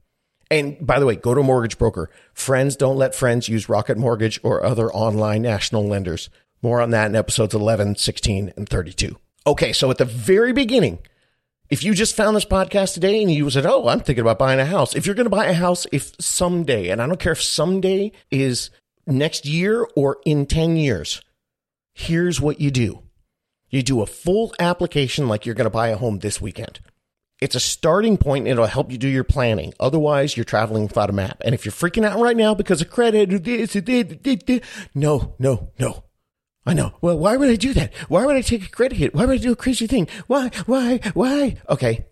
And 0.51 0.85
by 0.85 0.99
the 0.99 1.07
way, 1.07 1.17
go 1.17 1.35
to 1.35 1.41
a 1.41 1.45
mortgage 1.45 1.79
broker. 1.79 2.11
Friends 2.33 2.77
don't 2.77 2.97
let 2.97 3.15
friends 3.15 3.49
use 3.49 3.69
Rocket 3.69 3.99
Mortgage 3.99 4.41
or 4.43 4.65
other 4.65 4.93
online 4.93 5.43
national 5.43 5.87
lenders. 5.87 6.31
More 6.63 6.81
on 6.81 6.91
that 6.91 7.07
in 7.07 7.17
episodes 7.17 7.55
11, 7.55 7.97
16, 7.97 8.53
and 8.57 8.69
32. 8.69 9.17
Okay, 9.47 9.73
so 9.73 9.91
at 9.91 9.99
the 9.99 10.05
very 10.05 10.53
beginning, 10.53 10.99
if 11.71 11.83
you 11.83 11.95
just 11.95 12.17
found 12.17 12.37
this 12.37 12.45
podcast 12.45 12.95
today 12.95 13.23
and 13.23 13.31
you 13.31 13.49
said, 13.51 13.67
Oh, 13.67 13.89
I'm 13.89 14.01
thinking 14.01 14.23
about 14.23 14.39
buying 14.39 14.61
a 14.61 14.65
house. 14.65 14.95
If 14.95 15.07
you're 15.07 15.15
going 15.15 15.27
to 15.27 15.31
buy 15.31 15.47
a 15.47 15.55
house, 15.55 15.87
if 15.93 16.13
someday, 16.21 16.91
and 16.91 17.01
I 17.01 17.07
don't 17.07 17.21
care 17.21 17.33
if 17.33 17.43
someday 17.43 18.13
is 18.31 18.71
next 19.07 19.47
year 19.47 19.87
or 19.97 20.19
in 20.25 20.47
10 20.47 20.77
years, 20.77 21.23
here's 21.95 22.41
what 22.41 22.61
you 22.61 22.71
do. 22.71 23.03
You 23.71 23.83
do 23.83 24.03
a 24.03 24.07
full 24.07 24.55
application 24.59 25.27
like 25.27 25.47
you're 25.47 25.55
going 25.55 25.65
to 25.65 25.71
buy 25.71 25.89
a 25.89 25.97
home 25.97 26.21
this 26.21 26.41
weekend. 26.41 26.81
It's 27.41 27.57
a 27.57 27.61
starting 27.61 28.17
point. 28.17 28.47
It'll 28.47 28.67
help 28.67 28.93
you 28.93 28.99
do 28.99 29.09
your 29.09 29.25
planning. 29.25 29.75
Otherwise, 29.81 30.37
you're 30.37 30.45
traveling 30.45 30.85
without 30.85 31.11
a 31.11 31.13
map. 31.13 31.43
And 31.45 31.55
if 31.55 31.65
you're 31.65 31.73
freaking 31.73 32.05
out 32.05 32.21
right 32.21 32.37
now 32.37 32.55
because 32.55 32.81
of 32.81 32.91
credit, 32.91 33.31
no, 34.95 35.35
no, 35.39 35.73
no. 35.79 36.04
I 36.67 36.73
know. 36.73 36.95
Well, 37.01 37.19
why 37.19 37.37
would 37.37 37.51
I 37.51 37.57
do 37.57 37.75
that? 37.75 37.93
Why 38.09 38.25
would 38.25 38.37
I 38.37 38.41
take 38.41 38.65
a 38.65 38.71
credit 38.71 38.97
hit? 38.97 39.15
Why 39.15 39.27
would 39.27 39.35
I 39.35 39.43
do 39.43 39.53
a 39.53 39.57
crazy 39.57 39.87
thing? 39.87 40.09
Why? 40.27 40.51
Why? 40.67 41.01
Why? 41.13 41.57
Okay. 41.69 42.07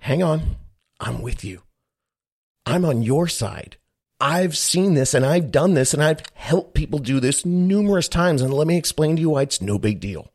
Hang 0.00 0.22
on. 0.22 0.56
I'm 1.00 1.22
with 1.22 1.44
you. 1.44 1.62
I'm 2.66 2.84
on 2.84 3.02
your 3.02 3.28
side. 3.28 3.76
I've 4.20 4.56
seen 4.56 4.94
this 4.94 5.14
and 5.14 5.24
I've 5.24 5.50
done 5.50 5.74
this 5.74 5.94
and 5.94 6.02
I've 6.02 6.22
helped 6.34 6.74
people 6.74 6.98
do 6.98 7.20
this 7.20 7.46
numerous 7.46 8.08
times. 8.08 8.42
And 8.42 8.52
let 8.52 8.66
me 8.66 8.76
explain 8.76 9.16
to 9.16 9.22
you 9.22 9.30
why 9.30 9.42
it's 9.42 9.62
no 9.62 9.78
big 9.78 10.00
deal. 10.00 10.30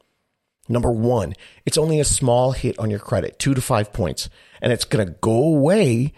Number 0.70 0.92
one, 0.92 1.34
it's 1.66 1.78
only 1.78 2.00
a 2.00 2.06
small 2.06 2.54
hit 2.54 2.80
on 2.80 2.90
your 2.90 3.00
credit, 3.00 3.38
two 3.38 3.54
to 3.54 3.62
five 3.62 3.92
points, 3.92 4.30
and 4.62 4.72
it's 4.72 4.86
going 4.86 5.06
to 5.06 5.14
go 5.20 5.44
away 5.44 6.14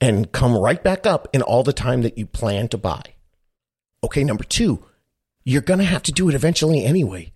and 0.00 0.32
come 0.32 0.56
right 0.56 0.82
back 0.82 1.06
up 1.06 1.28
in 1.32 1.40
all 1.40 1.62
the 1.62 1.72
time 1.72 2.02
that 2.02 2.18
you 2.18 2.26
plan 2.26 2.66
to 2.68 2.78
buy. 2.78 3.02
Okay. 4.02 4.24
Number 4.24 4.44
two, 4.44 4.84
you're 5.50 5.62
going 5.62 5.80
to 5.80 5.84
have 5.84 6.04
to 6.04 6.12
do 6.12 6.28
it 6.28 6.34
eventually 6.36 6.84
anyway. 6.84 7.32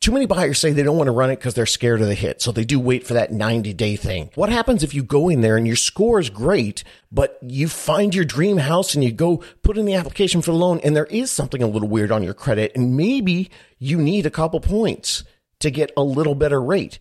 Too 0.00 0.12
many 0.12 0.24
buyers 0.24 0.58
say 0.58 0.72
they 0.72 0.82
don't 0.82 0.96
want 0.96 1.08
to 1.08 1.12
run 1.12 1.28
it 1.28 1.36
because 1.36 1.52
they're 1.52 1.66
scared 1.66 2.00
of 2.00 2.06
the 2.06 2.14
hit. 2.14 2.40
So 2.40 2.52
they 2.52 2.64
do 2.64 2.80
wait 2.80 3.06
for 3.06 3.12
that 3.12 3.32
90 3.32 3.74
day 3.74 3.96
thing. 3.96 4.30
What 4.34 4.48
happens 4.48 4.82
if 4.82 4.94
you 4.94 5.02
go 5.02 5.28
in 5.28 5.42
there 5.42 5.58
and 5.58 5.66
your 5.66 5.76
score 5.76 6.18
is 6.18 6.30
great, 6.30 6.84
but 7.12 7.38
you 7.42 7.68
find 7.68 8.14
your 8.14 8.24
dream 8.24 8.56
house 8.56 8.94
and 8.94 9.04
you 9.04 9.12
go 9.12 9.44
put 9.62 9.76
in 9.76 9.84
the 9.84 9.92
application 9.92 10.40
for 10.40 10.52
the 10.52 10.56
loan 10.56 10.80
and 10.82 10.96
there 10.96 11.04
is 11.06 11.30
something 11.30 11.62
a 11.62 11.66
little 11.66 11.88
weird 11.88 12.10
on 12.10 12.22
your 12.22 12.32
credit 12.32 12.72
and 12.74 12.96
maybe 12.96 13.50
you 13.78 13.98
need 13.98 14.24
a 14.24 14.30
couple 14.30 14.58
points 14.60 15.22
to 15.58 15.70
get 15.70 15.92
a 15.98 16.02
little 16.02 16.34
better 16.34 16.62
rate. 16.62 16.98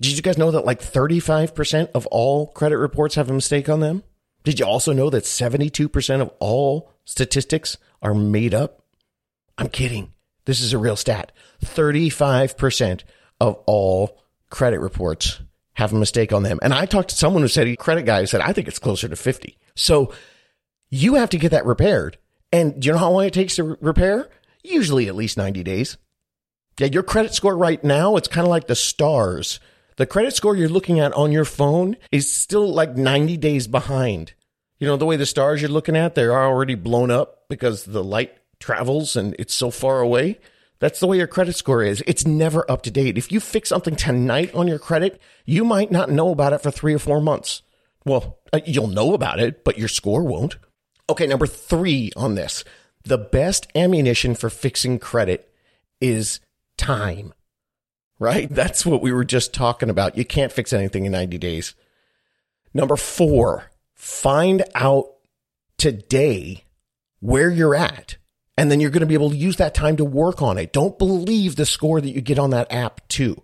Did 0.00 0.16
you 0.16 0.22
guys 0.22 0.38
know 0.38 0.52
that 0.52 0.64
like 0.64 0.80
35% 0.80 1.90
of 1.92 2.06
all 2.06 2.46
credit 2.46 2.78
reports 2.78 3.16
have 3.16 3.30
a 3.30 3.34
mistake 3.34 3.68
on 3.68 3.80
them? 3.80 4.04
Did 4.44 4.60
you 4.60 4.64
also 4.64 4.92
know 4.92 5.10
that 5.10 5.24
72% 5.24 6.20
of 6.20 6.30
all 6.38 6.92
statistics 7.04 7.78
are 8.00 8.14
made 8.14 8.54
up? 8.54 8.77
I'm 9.58 9.68
kidding. 9.68 10.12
This 10.44 10.60
is 10.60 10.72
a 10.72 10.78
real 10.78 10.96
stat. 10.96 11.32
35% 11.64 13.02
of 13.40 13.56
all 13.66 14.22
credit 14.50 14.80
reports 14.80 15.40
have 15.74 15.92
a 15.92 15.98
mistake 15.98 16.32
on 16.32 16.42
them. 16.42 16.58
And 16.62 16.72
I 16.72 16.86
talked 16.86 17.10
to 17.10 17.16
someone 17.16 17.42
who 17.42 17.48
said, 17.48 17.66
a 17.66 17.76
credit 17.76 18.06
guy 18.06 18.20
who 18.20 18.26
said, 18.26 18.40
I 18.40 18.52
think 18.52 18.68
it's 18.68 18.78
closer 18.78 19.08
to 19.08 19.16
50. 19.16 19.58
So 19.74 20.12
you 20.90 21.16
have 21.16 21.30
to 21.30 21.38
get 21.38 21.50
that 21.50 21.66
repaired. 21.66 22.18
And 22.52 22.80
do 22.80 22.86
you 22.86 22.92
know 22.92 22.98
how 22.98 23.10
long 23.10 23.24
it 23.24 23.34
takes 23.34 23.56
to 23.56 23.76
repair? 23.80 24.30
Usually 24.62 25.08
at 25.08 25.14
least 25.14 25.36
90 25.36 25.62
days. 25.62 25.98
Yeah, 26.78 26.86
your 26.86 27.02
credit 27.02 27.34
score 27.34 27.56
right 27.56 27.82
now, 27.82 28.16
it's 28.16 28.28
kind 28.28 28.46
of 28.46 28.50
like 28.50 28.68
the 28.68 28.76
stars. 28.76 29.60
The 29.96 30.06
credit 30.06 30.34
score 30.34 30.56
you're 30.56 30.68
looking 30.68 31.00
at 31.00 31.12
on 31.12 31.32
your 31.32 31.44
phone 31.44 31.96
is 32.12 32.32
still 32.32 32.72
like 32.72 32.96
90 32.96 33.36
days 33.36 33.66
behind. 33.66 34.34
You 34.78 34.86
know, 34.86 34.96
the 34.96 35.04
way 35.06 35.16
the 35.16 35.26
stars 35.26 35.60
you're 35.60 35.70
looking 35.70 35.96
at, 35.96 36.14
they're 36.14 36.32
already 36.32 36.76
blown 36.76 37.10
up 37.10 37.44
because 37.48 37.84
the 37.84 38.04
light 38.04 38.32
travels 38.60 39.16
and 39.16 39.34
it's 39.38 39.54
so 39.54 39.70
far 39.70 40.00
away. 40.00 40.38
That's 40.80 41.00
the 41.00 41.06
way 41.06 41.16
your 41.16 41.26
credit 41.26 41.56
score 41.56 41.82
is. 41.82 42.02
It's 42.06 42.26
never 42.26 42.68
up 42.70 42.82
to 42.82 42.90
date. 42.90 43.18
If 43.18 43.32
you 43.32 43.40
fix 43.40 43.68
something 43.68 43.96
tonight 43.96 44.54
on 44.54 44.68
your 44.68 44.78
credit, 44.78 45.20
you 45.44 45.64
might 45.64 45.90
not 45.90 46.10
know 46.10 46.30
about 46.30 46.52
it 46.52 46.62
for 46.62 46.70
three 46.70 46.94
or 46.94 47.00
four 47.00 47.20
months. 47.20 47.62
Well, 48.04 48.38
uh, 48.52 48.60
you'll 48.64 48.86
know 48.86 49.12
about 49.12 49.40
it, 49.40 49.64
but 49.64 49.78
your 49.78 49.88
score 49.88 50.22
won't. 50.22 50.56
Okay, 51.10 51.26
number 51.26 51.46
three 51.46 52.12
on 52.16 52.36
this. 52.36 52.64
The 53.04 53.18
best 53.18 53.66
ammunition 53.74 54.34
for 54.34 54.50
fixing 54.50 54.98
credit 54.98 55.52
is 56.00 56.40
time, 56.76 57.32
right? 58.18 58.48
That's 58.48 58.86
what 58.86 59.02
we 59.02 59.12
were 59.12 59.24
just 59.24 59.52
talking 59.52 59.90
about. 59.90 60.16
You 60.16 60.24
can't 60.24 60.52
fix 60.52 60.72
anything 60.72 61.06
in 61.06 61.12
90 61.12 61.38
days. 61.38 61.74
Number 62.72 62.96
four, 62.96 63.70
find 63.94 64.62
out 64.74 65.06
today 65.76 66.64
where 67.20 67.50
you're 67.50 67.74
at 67.74 68.17
and 68.58 68.72
then 68.72 68.80
you're 68.80 68.90
going 68.90 69.00
to 69.00 69.06
be 69.06 69.14
able 69.14 69.30
to 69.30 69.36
use 69.36 69.56
that 69.56 69.72
time 69.72 69.96
to 69.96 70.04
work 70.04 70.42
on 70.42 70.58
it. 70.58 70.72
Don't 70.72 70.98
believe 70.98 71.54
the 71.54 71.64
score 71.64 72.00
that 72.00 72.10
you 72.10 72.20
get 72.20 72.40
on 72.40 72.50
that 72.50 72.70
app 72.72 73.06
too. 73.06 73.40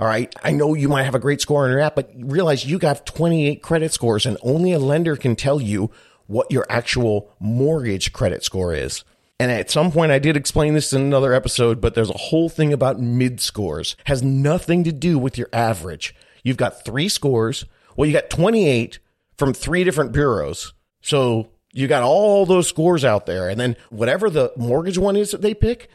All 0.00 0.06
right. 0.06 0.34
I 0.42 0.52
know 0.52 0.72
you 0.72 0.88
might 0.88 1.04
have 1.04 1.14
a 1.14 1.20
great 1.20 1.42
score 1.42 1.64
on 1.64 1.70
your 1.70 1.80
app, 1.80 1.94
but 1.94 2.10
realize 2.16 2.64
you 2.64 2.78
got 2.78 3.04
28 3.04 3.62
credit 3.62 3.92
scores 3.92 4.24
and 4.24 4.38
only 4.42 4.72
a 4.72 4.78
lender 4.78 5.16
can 5.16 5.36
tell 5.36 5.60
you 5.60 5.90
what 6.26 6.50
your 6.50 6.64
actual 6.70 7.30
mortgage 7.38 8.14
credit 8.14 8.42
score 8.42 8.74
is. 8.74 9.04
And 9.38 9.52
at 9.52 9.70
some 9.70 9.92
point 9.92 10.12
I 10.12 10.18
did 10.18 10.34
explain 10.34 10.72
this 10.72 10.94
in 10.94 11.02
another 11.02 11.34
episode, 11.34 11.82
but 11.82 11.94
there's 11.94 12.08
a 12.08 12.14
whole 12.14 12.48
thing 12.48 12.72
about 12.72 12.98
mid 12.98 13.40
scores 13.40 13.96
has 14.04 14.22
nothing 14.22 14.82
to 14.84 14.92
do 14.92 15.18
with 15.18 15.36
your 15.36 15.50
average. 15.52 16.14
You've 16.42 16.56
got 16.56 16.86
three 16.86 17.10
scores. 17.10 17.66
Well, 17.96 18.06
you 18.06 18.14
got 18.14 18.30
28 18.30 18.98
from 19.36 19.52
three 19.52 19.84
different 19.84 20.12
bureaus. 20.12 20.72
So 21.02 21.50
you 21.74 21.86
got 21.88 22.04
all 22.04 22.46
those 22.46 22.68
scores 22.68 23.04
out 23.04 23.26
there. 23.26 23.50
And 23.50 23.60
then 23.60 23.76
whatever 23.90 24.30
the 24.30 24.52
mortgage 24.56 24.96
one 24.96 25.16
is 25.16 25.32
that 25.32 25.42
they 25.42 25.52
pick, 25.54 25.90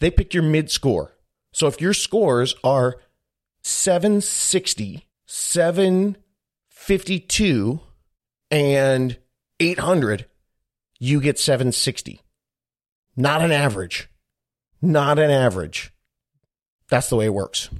They 0.00 0.10
pick 0.10 0.34
your 0.34 0.42
mid 0.42 0.70
score. 0.70 1.16
So 1.52 1.68
if 1.68 1.80
your 1.80 1.94
scores 1.94 2.56
are 2.64 2.96
760, 3.62 5.06
752, 5.24 7.80
and 8.50 9.16
800, 9.60 10.26
you 10.98 11.20
get 11.20 11.38
760. 11.38 12.20
Not 13.16 13.40
an 13.40 13.52
average. 13.52 14.08
Not 14.82 15.20
an 15.20 15.30
average. 15.30 15.92
That's 16.88 17.08
the 17.08 17.14
way 17.16 17.26
it 17.26 17.34
works. 17.34 17.70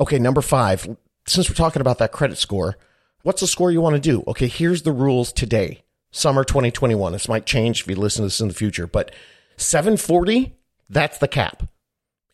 Okay, 0.00 0.20
number 0.20 0.40
five. 0.40 0.88
Since 1.26 1.48
we're 1.48 1.54
talking 1.54 1.82
about 1.82 1.98
that 1.98 2.12
credit 2.12 2.38
score, 2.38 2.76
what's 3.22 3.40
the 3.40 3.46
score 3.46 3.70
you 3.72 3.80
want 3.80 3.94
to 3.96 4.00
do? 4.00 4.22
Okay, 4.28 4.48
here's 4.48 4.82
the 4.82 4.92
rules 4.92 5.32
today, 5.32 5.82
summer 6.12 6.44
2021. 6.44 7.12
This 7.12 7.28
might 7.28 7.46
change 7.46 7.80
if 7.80 7.88
you 7.88 7.96
listen 7.96 8.22
to 8.22 8.26
this 8.26 8.40
in 8.40 8.48
the 8.48 8.54
future, 8.54 8.86
but 8.86 9.12
740, 9.56 10.54
that's 10.88 11.18
the 11.18 11.28
cap. 11.28 11.64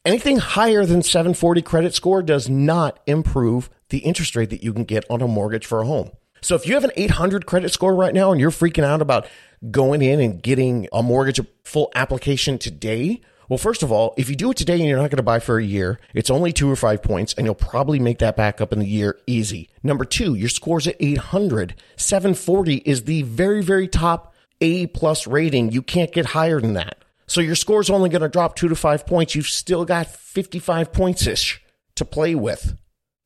Anything 0.05 0.39
higher 0.39 0.85
than 0.85 1.03
740 1.03 1.63
credit 1.63 1.95
score 1.95 2.23
does 2.23 2.49
not 2.49 3.01
improve 3.07 3.71
the 3.89 3.99
interest 3.99 4.37
rate 4.37 4.51
that 4.51 4.63
you 4.63 4.73
can 4.73 4.85
get 4.85 5.05
on 5.09 5.23
a 5.23 5.29
mortgage 5.29 5.67
for 5.67 5.81
a 5.81 5.87
home. 5.87 6.11
So 6.41 6.55
if 6.55 6.67
you 6.67 6.75
have 6.75 6.85
an 6.85 6.93
800 6.97 7.47
credit 7.47 7.73
score 7.73 7.95
right 7.95 8.15
now 8.15 8.31
and 8.31 8.41
you're 8.41 8.51
freaking 8.51 8.85
out 8.85 9.03
about 9.03 9.27
going 9.71 10.03
in 10.03 10.21
and 10.21 10.43
getting 10.43 10.89
a 10.93 11.03
mortgage 11.03 11.41
full 11.65 11.91
application 11.95 12.59
today, 12.59 13.21
well, 13.49 13.59
first 13.59 13.83
of 13.83 13.91
all, 13.91 14.15
if 14.17 14.29
you 14.29 14.37
do 14.37 14.51
it 14.51 14.57
today 14.57 14.75
and 14.75 14.85
you're 14.85 14.99
not 14.99 15.11
going 15.11 15.17
to 15.17 15.23
buy 15.23 15.39
for 15.39 15.59
a 15.59 15.65
year, 15.65 15.99
it's 16.15 16.31
only 16.31 16.53
two 16.53 16.71
or 16.71 16.77
five 16.77 17.03
points 17.03 17.33
and 17.35 17.47
you'll 17.47 17.55
probably 17.55 17.99
make 17.99 18.19
that 18.19 18.37
back 18.37 18.61
up 18.61 18.73
in 18.73 18.79
the 18.79 18.87
year 18.87 19.19
easy. 19.27 19.71
Number 19.83 20.05
two, 20.05 20.35
your 20.35 20.51
score's 20.51 20.87
at 20.87 20.97
800. 21.01 21.75
740 21.97 22.77
is 22.77 23.05
the 23.05 23.23
very, 23.23 23.63
very 23.63 23.89
top 23.89 24.35
A 24.61 24.87
plus 24.89 25.27
rating. 25.27 25.73
You 25.73 25.83
can't 25.83 26.13
get 26.13 26.27
higher 26.27 26.61
than 26.61 26.75
that. 26.75 27.05
So 27.27 27.41
your 27.41 27.55
score's 27.55 27.91
only 27.91 28.09
going 28.11 28.23
to 28.23 28.29
drop 28.29 28.57
two 28.57 28.69
to 28.69 28.75
five 28.77 29.07
points. 29.07 29.35
You've 29.35 29.47
still 29.47 29.85
got 29.85 30.07
55 30.07 30.93
points 30.93 31.27
ish 31.27 31.63
to 31.95 32.05
play 32.05 32.35
with. 32.35 32.77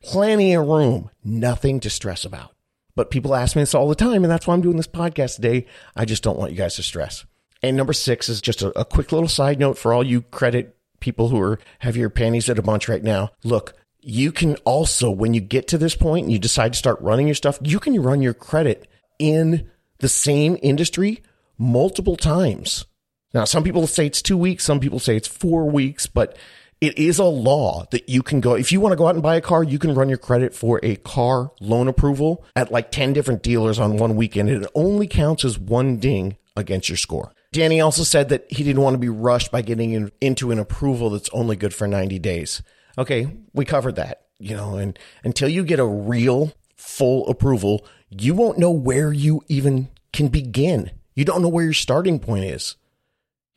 Plenty 0.03 0.55
of 0.55 0.67
room. 0.67 1.11
Nothing 1.25 1.79
to 1.81 1.91
stress 1.91 2.25
about. 2.25 2.55
But 2.95 3.11
people 3.11 3.35
ask 3.35 3.57
me 3.57 3.63
this 3.63 3.75
all 3.75 3.89
the 3.89 3.95
time, 3.95 4.25
and 4.25 4.31
that's 4.31 4.47
why 4.47 4.55
I'm 4.55 4.61
doing 4.61 4.77
this 4.77 4.89
podcast 4.89 5.37
today. 5.37 5.67
I 5.97 6.05
just 6.05 6.23
don't 6.23 6.39
want 6.39 6.51
you 6.51 6.59
guys 6.59 6.77
to 6.77 6.83
stress. 6.83 7.25
And 7.63 7.77
number 7.77 7.93
six 7.93 8.29
is 8.29 8.41
just 8.41 8.63
a, 8.63 8.79
a 8.79 8.85
quick 8.85 9.13
little 9.13 9.29
side 9.29 9.59
note 9.59 9.79
for 9.79 9.93
all 9.93 10.05
you 10.05 10.23
credit 10.23 10.77
people 11.01 11.29
who 11.29 11.41
are 11.41 11.59
have 11.81 11.97
your 11.97 12.11
panties 12.11 12.49
at 12.49 12.59
a 12.59 12.63
bunch 12.63 12.89
right 12.89 13.03
now. 13.03 13.31
Look, 13.45 13.75
you 14.01 14.33
can 14.33 14.57
also, 14.65 15.11
when 15.11 15.33
you 15.33 15.41
get 15.41 15.69
to 15.69 15.79
this 15.79 15.95
point 15.95 16.25
and 16.25 16.33
you 16.33 16.39
decide 16.39 16.73
to 16.73 16.79
start 16.79 17.01
running 17.01 17.29
your 17.29 17.35
stuff, 17.35 17.59
you 17.63 17.79
can 17.79 18.01
run 18.03 18.21
your 18.21 18.35
credit 18.35 18.89
in 19.19 19.71
the 19.99 20.09
same 20.09 20.59
industry 20.63 21.23
multiple 21.57 22.17
times. 22.17 22.85
Now, 23.33 23.45
some 23.45 23.63
people 23.63 23.87
say 23.87 24.07
it's 24.07 24.21
two 24.21 24.37
weeks, 24.37 24.65
some 24.65 24.81
people 24.81 24.99
say 24.99 25.17
it's 25.17 25.29
four 25.29 25.71
weeks, 25.71 26.07
but 26.07 26.37
it 26.81 26.99
is 26.99 27.21
a 27.21 27.25
law 27.25 27.87
that 27.93 28.09
you 28.09 28.23
can 28.23 28.41
go, 28.41 28.55
if 28.55 28.73
you 28.73 28.81
want 28.81 28.93
to 28.93 28.97
go 28.97 29.07
out 29.07 29.15
and 29.15 29.23
buy 29.23 29.37
a 29.37 29.41
car, 29.41 29.63
you 29.63 29.79
can 29.79 29.95
run 29.95 30.09
your 30.09 30.19
credit 30.19 30.53
for 30.53 30.81
a 30.83 30.97
car 30.97 31.53
loan 31.61 31.87
approval 31.87 32.45
at 32.57 32.73
like 32.73 32.91
10 32.91 33.13
different 33.13 33.43
dealers 33.43 33.79
on 33.79 33.99
one 33.99 34.17
weekend. 34.17 34.51
It 34.51 34.67
only 34.75 35.07
counts 35.07 35.45
as 35.45 35.59
one 35.59 35.99
ding 35.99 36.37
against 36.57 36.89
your 36.89 36.97
score. 36.97 37.33
Danny 37.53 37.83
also 37.83 38.03
said 38.03 38.31
that 38.31 38.51
he 38.51 38.65
didn't 38.65 38.83
want 38.83 38.95
to 38.95 38.99
be 38.99 39.11
rushed 39.11 39.53
by 39.53 39.61
getting 39.61 39.93
in, 39.93 40.11
into 40.21 40.51
an 40.51 40.59
approval 40.59 41.11
that's 41.11 41.29
only 41.33 41.55
good 41.55 41.75
for 41.75 41.87
90 41.87 42.19
days. 42.19 42.63
Okay, 42.97 43.37
we 43.53 43.65
covered 43.67 43.97
that, 43.97 44.27
you 44.39 44.57
know, 44.57 44.77
and 44.77 44.99
until 45.23 45.49
you 45.49 45.63
get 45.63 45.79
a 45.79 45.85
real 45.85 46.53
full 46.77 47.29
approval, 47.29 47.87
you 48.11 48.35
won't 48.35 48.59
know 48.59 48.71
where 48.71 49.13
you 49.13 49.43
even 49.49 49.89
can 50.13 50.29
begin. 50.29 50.91
You 51.15 51.27
don't 51.27 51.43
know 51.43 51.49
where 51.49 51.65
your 51.65 51.73
starting 51.75 52.19
point 52.19 52.45
is. 52.45 52.77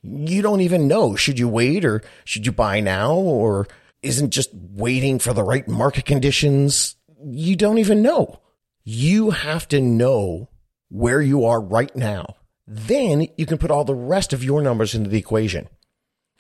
You 0.03 0.41
don't 0.41 0.61
even 0.61 0.87
know. 0.87 1.15
Should 1.15 1.39
you 1.39 1.47
wait 1.47 1.83
or 1.85 2.01
should 2.25 2.45
you 2.45 2.51
buy 2.51 2.81
now 2.81 3.13
or 3.13 3.65
isn't 4.01 4.31
just 4.31 4.49
waiting 4.53 5.19
for 5.19 5.33
the 5.33 5.43
right 5.43 5.67
market 5.67 6.05
conditions? 6.05 6.95
You 7.23 7.55
don't 7.55 7.77
even 7.77 8.01
know. 8.01 8.41
You 8.83 9.31
have 9.31 9.67
to 9.69 9.81
know 9.81 10.49
where 10.89 11.21
you 11.21 11.45
are 11.45 11.59
right 11.59 11.95
now 11.95 12.35
then 12.67 13.27
you 13.37 13.45
can 13.45 13.57
put 13.57 13.71
all 13.71 13.83
the 13.83 13.95
rest 13.95 14.33
of 14.33 14.43
your 14.43 14.61
numbers 14.61 14.95
into 14.95 15.09
the 15.09 15.19
equation. 15.19 15.69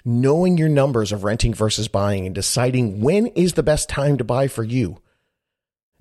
Knowing 0.03 0.57
your 0.57 0.69
numbers 0.69 1.11
of 1.11 1.23
renting 1.23 1.53
versus 1.53 1.87
buying 1.87 2.25
and 2.25 2.35
deciding 2.35 3.01
when 3.01 3.27
is 3.27 3.53
the 3.53 3.63
best 3.63 3.89
time 3.89 4.17
to 4.17 4.23
buy 4.23 4.47
for 4.47 4.63
you. 4.63 5.01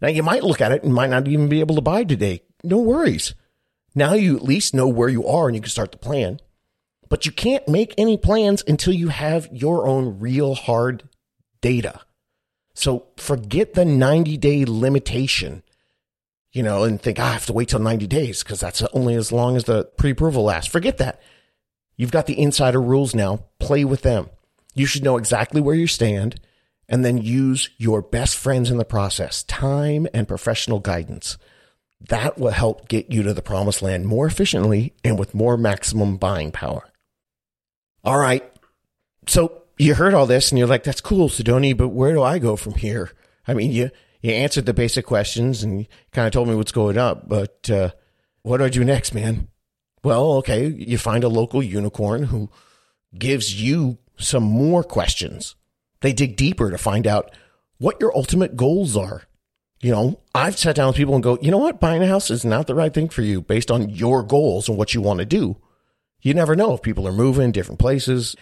Now 0.01 0.09
you 0.09 0.23
might 0.23 0.45
look 0.45 0.61
at 0.61 0.73
it 0.73 0.83
and 0.83 0.93
might 0.93 1.11
not 1.11 1.29
even 1.29 1.49
be 1.49 1.61
able 1.61 1.77
to 1.77 1.81
buy 1.81 2.05
today. 2.05 2.43
No 2.63 2.79
worries. 2.79 3.35
Now 3.95 4.15
you 4.15 4.37
at 4.37 4.43
least 4.43 4.75
know 4.75 4.89
where 4.89 5.09
you 5.09 5.27
are 5.27 5.47
and 5.47 5.55
you 5.55 5.63
can 5.63 5.71
start 5.71 5.93
the 5.93 5.99
plan. 5.99 6.41
But 7.09 7.27
you 7.27 7.33
can't 7.33 7.69
make 7.69 7.95
any 7.97 8.17
plans 8.17 8.63
until 8.67 8.93
you 8.93 9.09
have 9.09 9.49
your 9.53 9.87
own 9.87 10.19
real 10.19 10.55
hard 10.55 11.09
data. 11.61 12.01
So 12.75 13.07
forget 13.17 13.75
the 13.75 13.85
90 13.85 14.37
day 14.37 14.65
limitation 14.65 15.63
you 16.55 16.63
know, 16.63 16.85
and 16.85 17.03
think, 17.03 17.19
ah, 17.19 17.31
I 17.31 17.33
have 17.33 17.47
to 17.47 17.53
wait 17.53 17.69
till 17.69 17.81
90 17.81 18.07
days 18.07 18.43
because 18.43 18.61
that's 18.61 18.81
only 18.93 19.17
as 19.17 19.33
long 19.33 19.57
as 19.57 19.65
the 19.65 19.85
pre 19.99 20.13
approval 20.13 20.45
lasts. 20.45 20.71
Forget 20.71 20.99
that. 20.99 21.21
You've 21.97 22.13
got 22.13 22.27
the 22.27 22.41
insider 22.41 22.81
rules 22.81 23.15
now. 23.15 23.45
Play 23.59 23.85
with 23.85 24.03
them. 24.03 24.31
You 24.73 24.87
should 24.87 25.05
know 25.05 25.17
exactly 25.17 25.61
where 25.61 25.75
you 25.75 25.87
stand 25.89 26.41
and 26.89 27.05
then 27.05 27.19
use 27.19 27.71
your 27.77 28.03
best 28.03 28.37
friends 28.37 28.71
in 28.71 28.77
the 28.79 28.85
process, 28.85 29.43
time 29.43 30.07
and 30.15 30.29
professional 30.29 30.79
guidance. 30.79 31.39
That 32.09 32.39
will 32.39 32.51
help 32.51 32.89
get 32.89 33.11
you 33.11 33.23
to 33.25 33.35
the 33.35 33.43
promised 33.43 33.83
land 33.83 34.07
more 34.07 34.27
efficiently 34.27 34.95
and 35.03 35.19
with 35.19 35.35
more 35.35 35.57
maximum 35.57 36.19
buying 36.19 36.53
power. 36.53 36.89
All 38.05 38.19
right. 38.19 38.45
So 39.27 39.63
you 39.79 39.95
heard 39.95 40.15
all 40.15 40.27
this 40.27 40.53
and 40.53 40.59
you're 40.59 40.69
like, 40.69 40.85
that's 40.85 41.01
cool, 41.01 41.29
Sidoni, 41.29 41.77
but 41.77 41.89
where 41.89 42.13
do 42.13 42.23
I 42.23 42.39
go 42.39 42.55
from 42.55 42.75
here? 42.75 43.11
I 43.49 43.55
mean, 43.55 43.73
you, 43.73 43.91
you 44.25 44.33
answered 44.33 44.65
the 44.65 44.73
basic 44.73 45.05
questions 45.05 45.63
and 45.63 45.87
kind 46.11 46.27
of 46.27 46.33
told 46.33 46.49
me 46.49 46.55
what's 46.55 46.73
going 46.73 46.97
up. 46.97 47.29
But 47.29 47.69
uh, 47.69 47.91
what 48.41 48.57
do 48.57 48.65
I 48.65 48.71
do 48.71 48.83
next, 48.83 49.13
man? 49.13 49.49
Well, 50.03 50.33
okay, 50.39 50.67
you 50.67 50.97
find 50.97 51.25
a 51.25 51.29
local 51.29 51.63
unicorn 51.63 52.23
who 52.23 52.49
gives 53.19 53.61
you 53.61 53.99
some 54.17 54.43
more 54.43 54.83
questions. 54.83 55.57
They 56.01 56.15
dig 56.15 56.37
deeper 56.37 56.71
to 56.71 56.79
find 56.79 57.07
out 57.07 57.37
what 57.77 58.01
your 58.01 58.17
ultimate 58.17 58.57
goals 58.57 58.97
are. 58.97 59.25
You 59.83 59.91
know, 59.91 60.21
I've 60.35 60.59
sat 60.59 60.77
down 60.77 60.87
with 60.87 60.97
people 60.97 61.15
and 61.15 61.23
go, 61.23 61.37
you 61.43 61.51
know 61.51 61.59
what, 61.59 61.79
buying 61.79 62.03
a 62.03 62.07
house 62.07 62.31
is 62.31 62.47
not 62.47 62.67
the 62.67 62.75
right 62.75 62.95
thing 62.95 63.11
for 63.11 63.21
you 63.21 63.43
based 63.43 63.71
on 63.71 63.91
your 63.91 64.23
goals 64.23 64.71
and 64.71 64.79
what 64.79 64.95
you 64.95 65.03
want 65.03 65.19
to 65.19 65.27
do. 65.27 65.59
You 66.23 66.33
never 66.33 66.57
know 66.57 66.73
if 66.73 66.81
people 66.81 67.07
are 67.07 67.13
moving 67.13 67.53
different 67.53 67.79
places. 67.79 68.35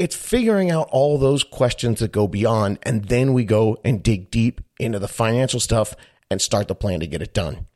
It's 0.00 0.16
figuring 0.16 0.70
out 0.70 0.88
all 0.92 1.18
those 1.18 1.44
questions 1.44 2.00
that 2.00 2.10
go 2.10 2.26
beyond, 2.26 2.78
and 2.84 3.04
then 3.04 3.34
we 3.34 3.44
go 3.44 3.76
and 3.84 4.02
dig 4.02 4.30
deep 4.30 4.62
into 4.78 4.98
the 4.98 5.06
financial 5.06 5.60
stuff 5.60 5.94
and 6.30 6.40
start 6.40 6.68
the 6.68 6.74
plan 6.74 7.00
to 7.00 7.06
get 7.06 7.20
it 7.20 7.34
done. 7.34 7.66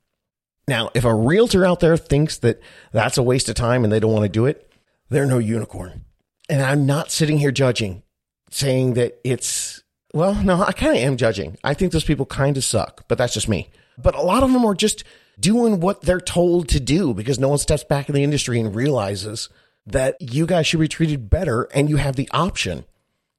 Now, 0.66 0.88
if 0.94 1.04
a 1.04 1.14
realtor 1.14 1.66
out 1.66 1.80
there 1.80 1.98
thinks 1.98 2.38
that 2.38 2.62
that's 2.92 3.18
a 3.18 3.22
waste 3.22 3.50
of 3.50 3.56
time 3.56 3.84
and 3.84 3.92
they 3.92 4.00
don't 4.00 4.14
want 4.14 4.22
to 4.22 4.30
do 4.30 4.46
it, 4.46 4.72
they're 5.10 5.26
no 5.26 5.36
unicorn. 5.36 6.06
And 6.48 6.62
I'm 6.62 6.86
not 6.86 7.10
sitting 7.10 7.36
here 7.36 7.52
judging, 7.52 8.02
saying 8.50 8.94
that 8.94 9.20
it's, 9.22 9.82
well, 10.14 10.34
no, 10.34 10.62
I 10.62 10.72
kind 10.72 10.96
of 10.96 11.02
am 11.02 11.18
judging. 11.18 11.58
I 11.62 11.74
think 11.74 11.92
those 11.92 12.04
people 12.04 12.24
kind 12.24 12.56
of 12.56 12.64
suck, 12.64 13.06
but 13.06 13.18
that's 13.18 13.34
just 13.34 13.50
me. 13.50 13.68
But 13.98 14.14
a 14.14 14.22
lot 14.22 14.42
of 14.42 14.50
them 14.50 14.64
are 14.64 14.74
just 14.74 15.04
doing 15.38 15.78
what 15.78 16.00
they're 16.00 16.22
told 16.22 16.70
to 16.70 16.80
do 16.80 17.12
because 17.12 17.38
no 17.38 17.50
one 17.50 17.58
steps 17.58 17.84
back 17.84 18.08
in 18.08 18.14
the 18.14 18.24
industry 18.24 18.58
and 18.60 18.74
realizes 18.74 19.50
that 19.86 20.16
you 20.20 20.46
guys 20.46 20.66
should 20.66 20.80
be 20.80 20.88
treated 20.88 21.28
better 21.30 21.64
and 21.74 21.90
you 21.90 21.96
have 21.96 22.16
the 22.16 22.28
option. 22.32 22.84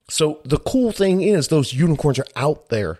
So 0.10 0.41
the 0.45 0.60
cool 0.60 0.91
thing 0.91 1.21
is 1.21 1.47
those 1.47 1.73
unicorns 1.73 2.19
are 2.19 2.27
out 2.36 2.69
there 2.69 2.99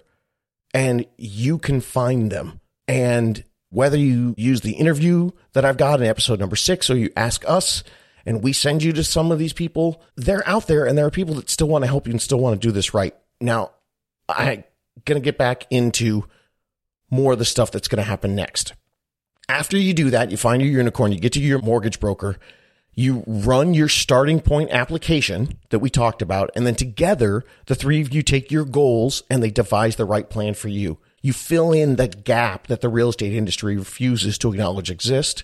and 0.74 1.06
you 1.18 1.58
can 1.58 1.82
find 1.82 2.32
them. 2.32 2.60
And 2.88 3.44
whether 3.70 3.98
you 3.98 4.34
use 4.38 4.62
the 4.62 4.74
interview 4.74 5.32
that 5.54 5.66
I've 5.66 5.78
got 5.78 6.02
in 6.02 6.08
episode 6.08 6.40
number 6.40 6.56
six 6.56 6.90
or 6.90 6.98
you 6.98 7.10
ask 7.16 7.48
us 7.48 7.84
and 8.26 8.44
we 8.44 8.54
send 8.54 8.82
you 8.82 8.92
to 8.94 9.04
some 9.04 9.32
of 9.32 9.40
these 9.40 9.54
people, 9.54 10.02
they're 10.16 10.48
out 10.48 10.68
there 10.68 10.86
and 10.86 10.98
there 10.98 11.06
are 11.06 11.12
people 11.12 11.36
that 11.36 11.50
still 11.50 11.68
want 11.68 11.84
to 11.84 11.88
help 11.88 12.08
you 12.08 12.12
and 12.12 12.22
still 12.22 12.40
want 12.40 12.60
to 12.60 12.68
do 12.68 12.72
this 12.72 12.94
right. 12.94 13.16
Now, 13.40 13.72
I'm 14.28 14.64
going 15.04 15.22
to 15.22 15.24
get 15.24 15.38
back 15.38 15.68
into 15.70 16.26
more 17.12 17.34
of 17.34 17.40
the 17.40 17.46
stuff 17.46 17.72
that's 17.72 17.88
going 17.88 18.04
to 18.04 18.10
happen 18.10 18.36
next. 18.36 18.74
After 19.48 19.78
you 19.78 19.94
do 19.94 20.10
that, 20.10 20.32
you 20.32 20.38
find 20.38 20.62
your 20.62 20.72
unicorn, 20.72 21.12
you 21.12 21.20
get 21.20 21.34
to 21.34 21.40
your 21.40 21.60
mortgage 21.60 22.00
broker, 22.00 22.38
you 22.96 23.24
run 23.28 23.74
your 23.74 23.90
starting 23.90 24.40
point 24.40 24.72
application 24.72 25.60
that 25.70 25.80
we 25.80 25.90
talked 25.90 26.22
about, 26.22 26.50
and 26.56 26.66
then 26.66 26.76
together, 26.76 27.44
the 27.66 27.76
three 27.76 28.02
of 28.02 28.14
you 28.14 28.22
take 28.22 28.52
your 28.52 28.64
goals 28.64 29.24
and 29.30 29.44
they 29.44 29.52
devise 29.52 29.98
the 29.98 30.06
right 30.06 30.30
plan 30.30 30.54
for 30.54 30.70
you. 30.70 30.98
You 31.22 31.34
fill 31.34 31.74
in 31.74 31.98
the 31.98 32.08
gap 32.08 32.68
that 32.68 32.82
the 32.82 32.90
real 32.90 33.10
estate 33.10 33.34
industry 33.34 33.76
refuses 33.76 34.38
to 34.38 34.52
acknowledge 34.52 34.90
exist. 34.90 35.44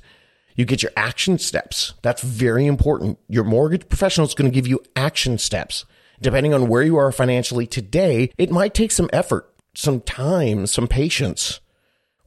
You 0.55 0.63
get 0.63 0.81
your 0.81 0.91
action 0.95 1.39
steps. 1.39 1.93
That's 2.01 2.21
very 2.21 2.65
important. 2.65 3.19
Your 3.27 3.43
mortgage 3.43 3.89
professional 3.89 4.27
is 4.27 4.33
going 4.33 4.49
to 4.49 4.55
give 4.55 4.67
you 4.67 4.81
action 4.95 5.37
steps. 5.37 5.85
Depending 6.21 6.53
on 6.53 6.67
where 6.67 6.83
you 6.83 6.97
are 6.97 7.11
financially 7.11 7.65
today, 7.65 8.31
it 8.37 8.51
might 8.51 8.73
take 8.73 8.91
some 8.91 9.09
effort, 9.11 9.51
some 9.73 10.01
time, 10.01 10.67
some 10.67 10.87
patience. 10.87 11.59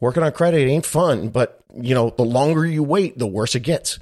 Working 0.00 0.22
on 0.22 0.32
credit 0.32 0.68
ain't 0.68 0.84
fun, 0.84 1.28
but 1.28 1.64
you 1.74 1.94
know, 1.94 2.10
the 2.10 2.24
longer 2.24 2.66
you 2.66 2.82
wait, 2.82 3.18
the 3.18 3.26
worse 3.26 3.54
it 3.54 3.60
gets. 3.60 3.98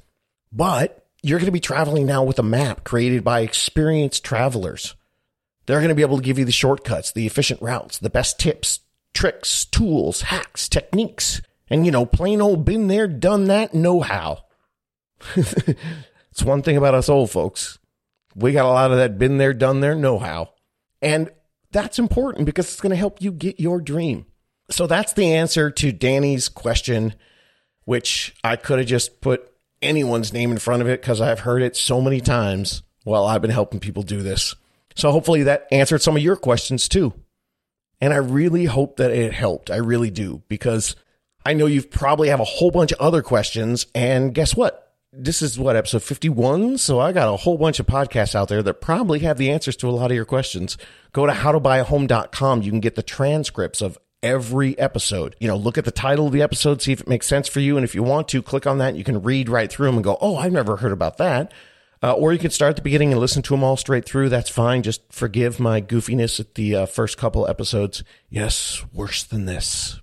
But 0.50 1.01
you're 1.22 1.38
going 1.38 1.46
to 1.46 1.52
be 1.52 1.60
traveling 1.60 2.06
now 2.06 2.24
with 2.24 2.38
a 2.38 2.42
map 2.42 2.84
created 2.84 3.22
by 3.22 3.40
experienced 3.40 4.24
travelers. 4.24 4.96
They're 5.66 5.78
going 5.78 5.90
to 5.90 5.94
be 5.94 6.02
able 6.02 6.16
to 6.16 6.22
give 6.22 6.38
you 6.38 6.44
the 6.44 6.52
shortcuts, 6.52 7.12
the 7.12 7.26
efficient 7.26 7.62
routes, 7.62 7.98
the 7.98 8.10
best 8.10 8.40
tips, 8.40 8.80
tricks, 9.14 9.64
tools, 9.64 10.22
hacks, 10.22 10.68
techniques, 10.68 11.40
and, 11.68 11.86
you 11.86 11.92
know, 11.92 12.04
plain 12.04 12.40
old 12.40 12.64
been 12.64 12.88
there, 12.88 13.06
done 13.06 13.44
that 13.44 13.72
know 13.72 14.00
how. 14.00 14.44
it's 15.36 16.42
one 16.42 16.62
thing 16.62 16.76
about 16.76 16.94
us 16.94 17.08
old 17.08 17.30
folks. 17.30 17.78
We 18.34 18.52
got 18.52 18.66
a 18.66 18.68
lot 18.68 18.90
of 18.90 18.96
that 18.96 19.18
been 19.18 19.38
there, 19.38 19.54
done 19.54 19.80
there 19.80 19.94
know 19.94 20.18
how. 20.18 20.54
And 21.00 21.30
that's 21.70 21.98
important 21.98 22.46
because 22.46 22.66
it's 22.66 22.80
going 22.80 22.90
to 22.90 22.96
help 22.96 23.22
you 23.22 23.30
get 23.30 23.60
your 23.60 23.80
dream. 23.80 24.26
So 24.70 24.86
that's 24.86 25.12
the 25.12 25.34
answer 25.34 25.70
to 25.70 25.92
Danny's 25.92 26.48
question, 26.48 27.14
which 27.84 28.34
I 28.42 28.56
could 28.56 28.78
have 28.78 28.88
just 28.88 29.20
put 29.20 29.51
anyone's 29.82 30.32
name 30.32 30.52
in 30.52 30.58
front 30.58 30.82
of 30.82 30.88
it 30.88 31.00
because 31.00 31.20
I've 31.20 31.40
heard 31.40 31.62
it 31.62 31.76
so 31.76 32.00
many 32.00 32.20
times 32.20 32.82
while 33.04 33.24
I've 33.24 33.42
been 33.42 33.50
helping 33.50 33.80
people 33.80 34.02
do 34.02 34.22
this. 34.22 34.54
So 34.94 35.10
hopefully 35.10 35.44
that 35.44 35.66
answered 35.72 36.02
some 36.02 36.16
of 36.16 36.22
your 36.22 36.36
questions 36.36 36.88
too. 36.88 37.14
And 38.00 38.12
I 38.12 38.16
really 38.16 38.64
hope 38.64 38.96
that 38.96 39.10
it 39.10 39.32
helped. 39.32 39.70
I 39.70 39.76
really 39.76 40.10
do 40.10 40.42
because 40.48 40.96
I 41.44 41.54
know 41.54 41.66
you 41.66 41.82
probably 41.82 42.28
have 42.28 42.40
a 42.40 42.44
whole 42.44 42.70
bunch 42.70 42.92
of 42.92 43.00
other 43.00 43.22
questions. 43.22 43.86
And 43.94 44.34
guess 44.34 44.56
what? 44.56 44.94
This 45.12 45.42
is 45.42 45.58
what 45.58 45.76
episode 45.76 46.02
51. 46.02 46.78
So 46.78 46.98
I 46.98 47.12
got 47.12 47.32
a 47.32 47.36
whole 47.36 47.58
bunch 47.58 47.78
of 47.78 47.86
podcasts 47.86 48.34
out 48.34 48.48
there 48.48 48.62
that 48.62 48.80
probably 48.80 49.20
have 49.20 49.36
the 49.36 49.50
answers 49.50 49.76
to 49.76 49.88
a 49.88 49.92
lot 49.92 50.10
of 50.10 50.14
your 50.14 50.24
questions. 50.24 50.76
Go 51.12 51.26
to 51.26 51.32
howtobuyahome.com. 51.32 52.62
You 52.62 52.70
can 52.70 52.80
get 52.80 52.94
the 52.94 53.02
transcripts 53.02 53.82
of 53.82 53.98
every 54.22 54.78
episode. 54.78 55.36
You 55.40 55.48
know, 55.48 55.56
look 55.56 55.78
at 55.78 55.84
the 55.84 55.90
title 55.90 56.26
of 56.26 56.32
the 56.32 56.42
episode, 56.42 56.80
see 56.80 56.92
if 56.92 57.00
it 57.00 57.08
makes 57.08 57.26
sense 57.26 57.48
for 57.48 57.60
you. 57.60 57.76
And 57.76 57.84
if 57.84 57.94
you 57.94 58.02
want 58.02 58.28
to, 58.28 58.42
click 58.42 58.66
on 58.66 58.78
that. 58.78 58.96
You 58.96 59.04
can 59.04 59.22
read 59.22 59.48
right 59.48 59.70
through 59.70 59.86
them 59.86 59.96
and 59.96 60.04
go, 60.04 60.18
oh, 60.20 60.36
I've 60.36 60.52
never 60.52 60.76
heard 60.76 60.92
about 60.92 61.18
that. 61.18 61.52
Uh, 62.02 62.12
or 62.14 62.32
you 62.32 62.38
can 62.38 62.50
start 62.50 62.70
at 62.70 62.76
the 62.76 62.82
beginning 62.82 63.12
and 63.12 63.20
listen 63.20 63.42
to 63.42 63.54
them 63.54 63.62
all 63.62 63.76
straight 63.76 64.04
through. 64.04 64.28
That's 64.28 64.50
fine. 64.50 64.82
Just 64.82 65.02
forgive 65.12 65.60
my 65.60 65.80
goofiness 65.80 66.40
at 66.40 66.54
the 66.56 66.74
uh, 66.74 66.86
first 66.86 67.16
couple 67.16 67.46
episodes. 67.46 68.02
Yes, 68.28 68.84
worse 68.92 69.22
than 69.22 69.46
this. 69.46 70.00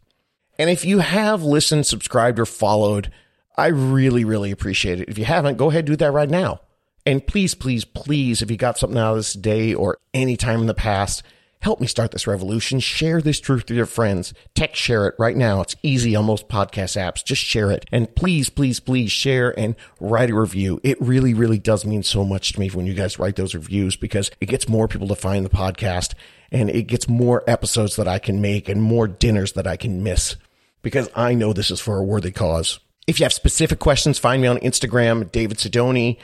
And 0.58 0.70
if 0.70 0.86
you 0.86 1.00
have 1.00 1.44
listened, 1.44 1.86
subscribed, 1.86 2.40
or 2.40 2.46
followed, 2.46 3.12
I 3.58 3.68
really, 3.68 4.24
really 4.24 4.52
appreciate 4.52 5.02
it. 5.02 5.10
If 5.10 5.18
you 5.18 5.26
haven't, 5.26 5.58
go 5.58 5.70
ahead 5.70 5.80
and 5.80 5.88
do 5.88 5.96
that 5.98 6.12
right 6.12 6.30
now. 6.30 6.62
And 7.06 7.26
please, 7.26 7.56
please, 7.56 7.84
please, 7.86 8.42
if 8.42 8.52
you 8.52 8.58
got 8.58 8.78
something 8.78 8.98
out 8.98 9.12
of 9.12 9.18
this 9.18 9.34
day 9.34 9.74
or 9.74 9.98
any 10.14 10.38
time 10.38 10.62
in 10.62 10.68
the 10.68 10.74
past, 10.74 11.24
Help 11.62 11.82
me 11.82 11.88
start 11.88 12.12
this 12.12 12.26
revolution. 12.26 12.80
Share 12.80 13.22
this 13.22 13.42
truth 13.42 13.66
with 13.68 13.76
your 13.76 13.86
friends. 13.86 14.34
Text 14.56 14.82
share 14.82 15.08
it 15.08 15.16
right 15.20 15.36
now. 15.36 15.60
It's 15.60 15.76
easy 15.84 16.16
on 16.16 16.24
most 16.24 16.48
podcast 16.48 16.96
apps. 16.98 17.24
Just 17.24 17.42
share 17.42 17.70
it. 17.70 17.86
And 17.92 18.16
please, 18.16 18.50
please, 18.50 18.80
please 18.80 19.12
share 19.12 19.58
and 19.60 19.76
write 20.00 20.30
a 20.30 20.40
review. 20.40 20.80
It 20.84 21.02
really, 21.02 21.34
really 21.34 21.60
does 21.60 21.86
mean 21.86 22.04
so 22.04 22.24
much 22.24 22.54
to 22.54 22.62
me 22.62 22.70
when 22.70 22.86
you 22.86 22.94
guys 22.94 23.20
write 23.20 23.36
those 23.36 23.54
reviews 23.54 23.98
because 23.98 24.32
it 24.40 24.46
gets 24.46 24.70
more 24.70 24.88
people 24.88 25.10
to 25.10 25.16
find 25.16 25.46
the 25.46 25.50
podcast 25.50 26.14
and 26.50 26.70
it 26.70 26.84
gets 26.84 27.10
more 27.10 27.44
episodes 27.46 27.98
that 27.98 28.08
I 28.08 28.20
can 28.20 28.40
make 28.40 28.70
and 28.70 28.82
more 28.82 29.10
dinners 29.10 29.52
that 29.54 29.68
I 29.68 29.76
can 29.76 30.02
miss 30.02 30.38
because 30.82 31.10
I 31.14 31.34
know 31.34 31.52
this 31.52 31.72
is 31.72 31.82
for 31.82 31.98
a 31.98 32.04
worthy 32.04 32.32
cause. 32.32 32.80
If 33.06 33.20
you 33.20 33.26
have 33.26 33.34
specific 33.34 33.80
questions, 33.80 34.18
find 34.18 34.42
me 34.42 34.48
on 34.48 34.60
Instagram, 34.60 35.30
David 35.30 35.58
Sidoni, 35.58 36.18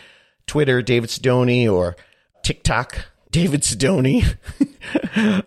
Twitter, 0.48 0.82
David 0.82 1.10
Sidoni, 1.10 1.70
or 1.70 1.98
TikTok, 2.44 3.08
David 3.36 3.64
Sidoni. 3.64 4.38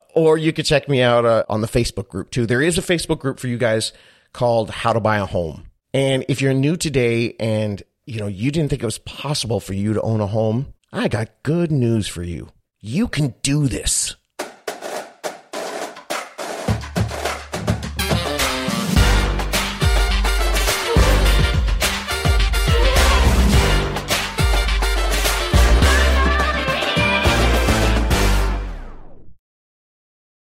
or 0.15 0.37
you 0.37 0.53
could 0.53 0.67
check 0.67 0.91
me 0.91 1.01
out 1.01 1.25
uh, 1.25 1.45
on 1.49 1.63
the 1.63 1.67
Facebook 1.67 2.07
group 2.09 2.31
too. 2.31 2.45
There 2.45 2.61
is 2.61 2.77
a 2.77 2.83
Facebook 2.83 3.19
group 3.19 3.39
for 3.39 3.49
you 3.49 3.57
guys 3.57 3.95
called 4.35 4.69
How 4.69 4.93
to 4.93 5.01
Buy 5.01 5.17
a 5.17 5.25
Home. 5.25 5.65
And 5.95 6.23
if 6.29 6.43
you're 6.43 6.53
new 6.53 6.77
today 6.77 7.35
and 7.41 7.83
you 8.05 8.21
know 8.21 8.27
you 8.27 8.51
didn't 8.51 8.69
think 8.69 8.83
it 8.83 8.87
was 8.87 8.99
possible 8.99 9.59
for 9.59 9.73
you 9.73 9.95
to 9.95 10.03
own 10.03 10.21
a 10.21 10.27
home, 10.27 10.75
I 10.93 11.09
got 11.09 11.31
good 11.43 11.73
news 11.73 12.07
for 12.07 12.23
you. 12.23 12.51
You 12.79 13.09
can 13.09 13.35
do 13.41 13.69
this. 13.69 14.17